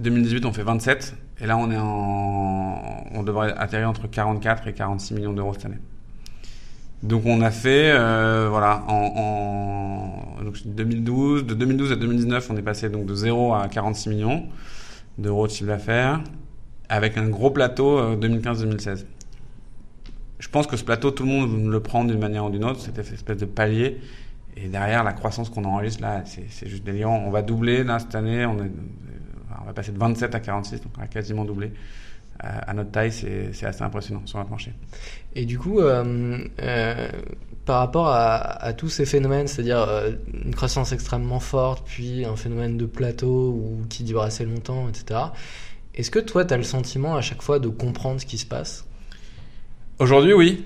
2018, 0.00 0.44
on 0.44 0.52
fait 0.52 0.64
27 0.64 1.14
et 1.40 1.46
là 1.46 1.56
on 1.56 1.70
est 1.70 1.78
en, 1.78 3.04
on 3.14 3.22
devrait 3.22 3.54
atterrir 3.56 3.88
entre 3.88 4.08
44 4.08 4.66
et 4.66 4.72
46 4.72 5.14
millions 5.14 5.32
d'euros 5.32 5.54
cette 5.54 5.66
année. 5.66 5.78
Donc 7.02 7.26
on 7.26 7.40
a 7.42 7.50
fait, 7.50 7.92
euh, 7.92 8.48
voilà, 8.50 8.82
en, 8.88 10.32
en 10.38 10.42
donc 10.42 10.56
2012, 10.66 11.46
de 11.46 11.54
2012 11.54 11.92
à 11.92 11.96
2019, 11.96 12.50
on 12.50 12.56
est 12.56 12.62
passé 12.62 12.88
donc 12.88 13.06
de 13.06 13.14
0 13.14 13.54
à 13.54 13.68
46 13.68 14.08
millions 14.08 14.46
d'euros 15.16 15.46
de 15.46 15.52
chiffre 15.52 15.68
d'affaires 15.68 16.20
avec 16.88 17.16
un 17.16 17.28
gros 17.28 17.50
plateau 17.50 17.98
euh, 17.98 18.16
2015-2016. 18.16 19.04
Je 20.38 20.48
pense 20.48 20.66
que 20.66 20.76
ce 20.76 20.84
plateau, 20.84 21.10
tout 21.10 21.24
le 21.24 21.30
monde 21.30 21.66
le 21.66 21.80
prend 21.80 22.04
d'une 22.04 22.18
manière 22.18 22.44
ou 22.44 22.50
d'une 22.50 22.64
autre, 22.64 22.80
cette 22.80 22.98
espèce 22.98 23.38
de 23.38 23.46
palier. 23.46 24.00
Et 24.56 24.68
derrière, 24.68 25.04
la 25.04 25.12
croissance 25.12 25.50
qu'on 25.50 25.64
enregistre 25.64 26.02
là, 26.02 26.22
c'est 26.24 26.68
juste 26.68 26.84
délirant. 26.84 27.22
On 27.26 27.30
va 27.30 27.42
doubler 27.42 27.84
cette 27.98 28.14
année, 28.14 28.46
on, 28.46 28.58
est, 28.58 28.70
on 29.62 29.64
va 29.64 29.72
passer 29.72 29.92
de 29.92 29.98
27 29.98 30.34
à 30.34 30.40
46, 30.40 30.80
donc 30.82 30.92
on 30.96 31.00
va 31.00 31.06
quasiment 31.06 31.44
doubler. 31.44 31.72
Euh, 32.44 32.48
à 32.66 32.74
notre 32.74 32.90
taille, 32.90 33.12
c'est 33.12 33.64
assez 33.64 33.82
impressionnant 33.82 34.22
sur 34.26 34.38
notre 34.38 34.50
marché. 34.50 34.72
Et 35.34 35.46
du 35.46 35.58
coup, 35.58 35.80
euh, 35.80 36.38
euh, 36.62 37.08
par 37.66 37.80
rapport 37.80 38.08
à, 38.08 38.72
tous 38.74 38.88
ces 38.88 39.04
phénomènes, 39.04 39.48
c'est-à-dire 39.48 39.80
euh, 39.80 40.12
une 40.44 40.54
croissance 40.54 40.92
extrêmement 40.92 41.40
forte, 41.40 41.84
puis 41.86 42.24
un 42.24 42.36
phénomène 42.36 42.76
de 42.76 42.86
plateau 42.86 43.50
ou 43.50 43.82
qui 43.88 44.04
dure 44.04 44.22
assez 44.22 44.44
longtemps, 44.44 44.88
etc. 44.88 45.20
Est-ce 45.96 46.10
que 46.10 46.18
toi, 46.18 46.44
tu 46.44 46.52
as 46.52 46.58
le 46.58 46.62
sentiment 46.62 47.16
à 47.16 47.22
chaque 47.22 47.40
fois 47.40 47.58
de 47.58 47.68
comprendre 47.68 48.20
ce 48.20 48.26
qui 48.26 48.36
se 48.36 48.46
passe? 48.46 48.84
Aujourd'hui, 49.98 50.34
oui. 50.34 50.64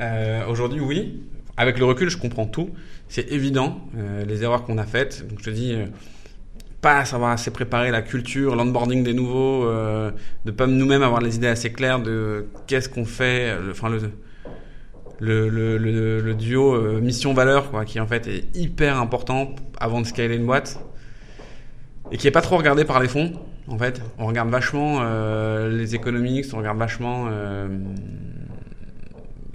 Euh, 0.00 0.46
Aujourd'hui, 0.46 0.80
oui. 0.80 1.22
Avec 1.56 1.78
le 1.78 1.86
recul, 1.86 2.10
je 2.10 2.18
comprends 2.18 2.46
tout. 2.46 2.70
C'est 3.08 3.32
évident, 3.32 3.80
euh, 3.96 4.24
les 4.24 4.42
erreurs 4.42 4.64
qu'on 4.64 4.76
a 4.76 4.84
faites. 4.84 5.24
Je 5.38 5.44
te 5.44 5.50
dis, 5.50 5.72
euh, 5.72 5.86
pas 6.82 7.04
savoir 7.06 7.32
assez 7.32 7.50
préparer 7.50 7.90
la 7.90 8.02
culture, 8.02 8.54
l'onboarding 8.54 9.02
des 9.02 9.14
nouveaux, 9.14 9.64
euh, 9.64 10.10
de 10.44 10.50
pas 10.50 10.66
nous-mêmes 10.66 11.02
avoir 11.02 11.22
les 11.22 11.36
idées 11.36 11.48
assez 11.48 11.72
claires 11.72 12.00
de 12.00 12.46
qu'est-ce 12.66 12.88
qu'on 12.88 13.04
fait, 13.04 13.56
le, 15.20 16.34
duo 16.34 17.00
mission-valeur, 17.00 17.84
qui 17.84 17.98
en 17.98 18.06
fait 18.06 18.26
est 18.26 18.56
hyper 18.56 18.98
important 18.98 19.54
avant 19.78 20.00
de 20.00 20.06
scaler 20.06 20.36
une 20.36 20.46
boîte 20.46 20.78
et 22.12 22.16
qui 22.16 22.26
est 22.26 22.30
pas 22.30 22.42
trop 22.42 22.56
regardé 22.56 22.84
par 22.84 23.00
les 23.00 23.08
fonds. 23.08 23.32
En 23.68 23.78
fait, 23.78 24.02
on 24.18 24.26
regarde 24.26 24.50
vachement 24.50 24.98
euh, 25.00 25.68
les 25.68 25.94
économiques, 25.94 26.46
on 26.52 26.58
regarde 26.58 26.78
vachement 26.78 27.26
euh, 27.28 27.68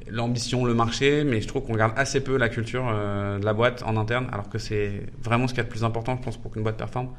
l'ambition, 0.10 0.66
le 0.66 0.74
marché, 0.74 1.24
mais 1.24 1.42
je 1.42 1.48
trouve 1.48 1.64
qu'on 1.64 1.74
regarde 1.74 1.94
assez 1.98 2.22
peu 2.22 2.38
la 2.38 2.50
culture 2.50 2.88
euh, 2.88 3.40
de 3.40 3.46
la 3.46 3.54
boîte 3.54 3.84
en 3.84 3.98
interne, 3.98 4.28
alors 4.32 4.50
que 4.50 4.58
c'est 4.58 5.02
vraiment 5.22 5.48
ce 5.48 5.54
qui 5.54 5.60
est 5.60 5.64
le 5.64 5.70
plus 5.70 5.84
important, 5.84 6.16
je 6.18 6.24
pense, 6.24 6.38
pour 6.38 6.52
qu'une 6.52 6.64
boîte 6.64 6.78
performe. 6.78 7.10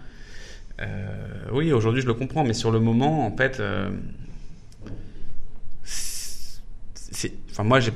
Oui, 1.53 1.73
aujourd'hui, 1.73 2.03
je 2.03 2.07
le 2.07 2.13
comprends, 2.15 2.45
mais 2.45 2.53
sur 2.53 2.71
le 2.71 2.81
moment, 2.81 3.27
en 3.27 3.35
fait, 3.35 3.63
c'est, 5.83 7.33
enfin, 7.51 7.65
moi, 7.65 7.81
je 7.81 7.91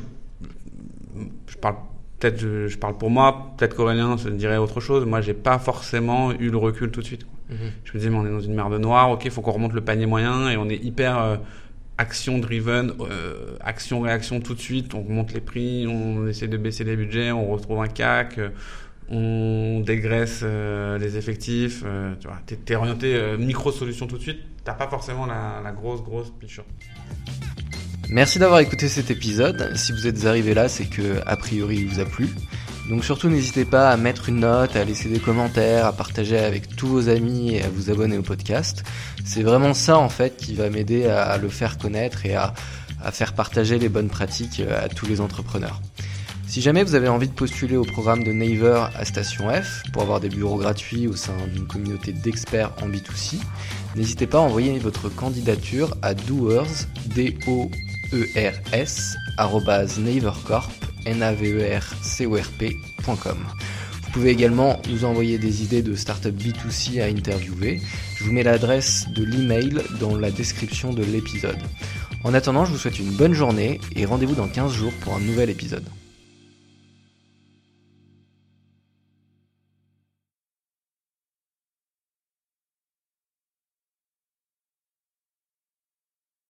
parle 1.60 1.76
peut-être 2.20 2.38
je, 2.38 2.68
je, 2.68 2.78
parle 2.78 2.96
pour 2.96 3.10
moi, 3.10 3.52
peut-être 3.56 3.74
qu'Aurélien 3.74 4.16
se 4.18 4.28
dirait 4.28 4.58
autre 4.58 4.80
chose. 4.80 5.04
Moi, 5.06 5.20
j'ai 5.20 5.34
pas 5.34 5.58
forcément 5.58 6.32
eu 6.32 6.50
le 6.50 6.58
recul 6.58 6.90
tout 6.90 7.00
de 7.00 7.06
suite. 7.06 7.24
Quoi. 7.24 7.40
Mhm. 7.50 7.72
Je 7.84 7.92
me 7.92 7.98
disais, 7.98 8.10
mais 8.10 8.16
on 8.16 8.26
est 8.26 8.30
dans 8.30 8.40
une 8.40 8.54
merde 8.54 8.74
noire, 8.74 9.10
ok, 9.10 9.24
il 9.24 9.30
faut 9.30 9.40
qu'on 9.40 9.52
remonte 9.52 9.72
le 9.72 9.80
panier 9.80 10.06
moyen 10.06 10.50
et 10.50 10.56
on 10.56 10.68
est 10.68 10.82
hyper 10.82 11.18
euh, 11.18 11.36
action 11.98 12.38
driven, 12.38 12.92
euh, 13.00 13.56
action 13.60 14.00
réaction 14.00 14.40
tout 14.40 14.54
de 14.54 14.60
suite. 14.60 14.94
On 14.94 15.02
remonte 15.02 15.32
les 15.32 15.40
prix, 15.40 15.86
on 15.86 16.28
essaie 16.28 16.48
de 16.48 16.56
baisser 16.56 16.84
les 16.84 16.96
budgets, 16.96 17.32
on 17.32 17.50
retrouve 17.50 17.82
un 17.82 17.88
CAC. 17.88 18.38
Euh, 18.38 18.50
on 19.12 19.82
dégraisse 19.84 20.44
les 20.44 21.16
effectifs, 21.16 21.82
tu 22.20 22.28
vois, 22.28 22.38
t'es, 22.46 22.56
es 22.68 22.76
orienté 22.76 23.20
micro-solution 23.40 24.06
tout 24.06 24.18
de 24.18 24.22
suite, 24.22 24.38
t'as 24.62 24.74
pas 24.74 24.86
forcément 24.86 25.26
la, 25.26 25.60
la 25.64 25.72
grosse, 25.72 26.00
grosse 26.00 26.30
picture. 26.30 26.64
Merci 28.12 28.40
d'avoir 28.40 28.58
écouté 28.58 28.88
cet 28.88 29.12
épisode. 29.12 29.70
Si 29.76 29.92
vous 29.92 30.08
êtes 30.08 30.26
arrivé 30.26 30.52
là, 30.52 30.68
c'est 30.68 30.86
que, 30.86 31.20
a 31.26 31.36
priori, 31.36 31.76
il 31.76 31.86
vous 31.86 32.00
a 32.00 32.04
plu. 32.04 32.28
Donc 32.88 33.04
surtout, 33.04 33.28
n'hésitez 33.28 33.64
pas 33.64 33.88
à 33.88 33.96
mettre 33.96 34.30
une 34.30 34.40
note, 34.40 34.74
à 34.74 34.82
laisser 34.82 35.08
des 35.08 35.20
commentaires, 35.20 35.86
à 35.86 35.92
partager 35.92 36.36
avec 36.36 36.74
tous 36.74 36.88
vos 36.88 37.08
amis 37.08 37.54
et 37.54 37.62
à 37.62 37.68
vous 37.68 37.88
abonner 37.88 38.18
au 38.18 38.22
podcast. 38.22 38.82
C'est 39.24 39.44
vraiment 39.44 39.74
ça, 39.74 39.96
en 39.96 40.08
fait, 40.08 40.36
qui 40.36 40.54
va 40.54 40.70
m'aider 40.70 41.06
à 41.06 41.38
le 41.38 41.48
faire 41.48 41.78
connaître 41.78 42.26
et 42.26 42.34
à, 42.34 42.52
faire 43.12 43.32
partager 43.32 43.78
les 43.78 43.88
bonnes 43.88 44.08
pratiques 44.08 44.60
à 44.60 44.88
tous 44.88 45.06
les 45.06 45.20
entrepreneurs. 45.20 45.80
Si 46.48 46.60
jamais 46.60 46.82
vous 46.82 46.96
avez 46.96 47.06
envie 47.06 47.28
de 47.28 47.32
postuler 47.32 47.76
au 47.76 47.84
programme 47.84 48.24
de 48.24 48.32
Naver 48.32 48.86
à 48.92 49.04
Station 49.04 49.48
F 49.50 49.84
pour 49.92 50.02
avoir 50.02 50.18
des 50.18 50.30
bureaux 50.30 50.56
gratuits 50.56 51.06
au 51.06 51.14
sein 51.14 51.36
d'une 51.54 51.68
communauté 51.68 52.12
d'experts 52.12 52.72
en 52.82 52.88
B2C, 52.88 53.36
n'hésitez 53.94 54.26
pas 54.26 54.38
à 54.38 54.40
envoyer 54.40 54.76
votre 54.80 55.08
candidature 55.08 55.96
à 56.02 56.14
doers, 56.14 56.66
d 57.14 57.38
o 58.12 58.16
e. 58.16 58.52
Vous 64.02 64.10
pouvez 64.12 64.30
également 64.30 64.82
nous 64.88 65.04
envoyer 65.04 65.38
des 65.38 65.62
idées 65.62 65.82
de 65.82 65.94
startup 65.94 66.34
B2C 66.36 67.00
à 67.00 67.06
interviewer. 67.06 67.80
Je 68.16 68.24
vous 68.24 68.32
mets 68.32 68.42
l'adresse 68.42 69.06
de 69.14 69.24
l'email 69.24 69.82
dans 70.00 70.16
la 70.16 70.30
description 70.30 70.92
de 70.92 71.04
l'épisode. 71.04 71.58
En 72.24 72.34
attendant, 72.34 72.64
je 72.64 72.72
vous 72.72 72.78
souhaite 72.78 72.98
une 72.98 73.12
bonne 73.12 73.34
journée 73.34 73.80
et 73.94 74.04
rendez-vous 74.04 74.34
dans 74.34 74.48
15 74.48 74.72
jours 74.72 74.92
pour 75.02 75.14
un 75.14 75.20
nouvel 75.20 75.48
épisode. 75.48 75.84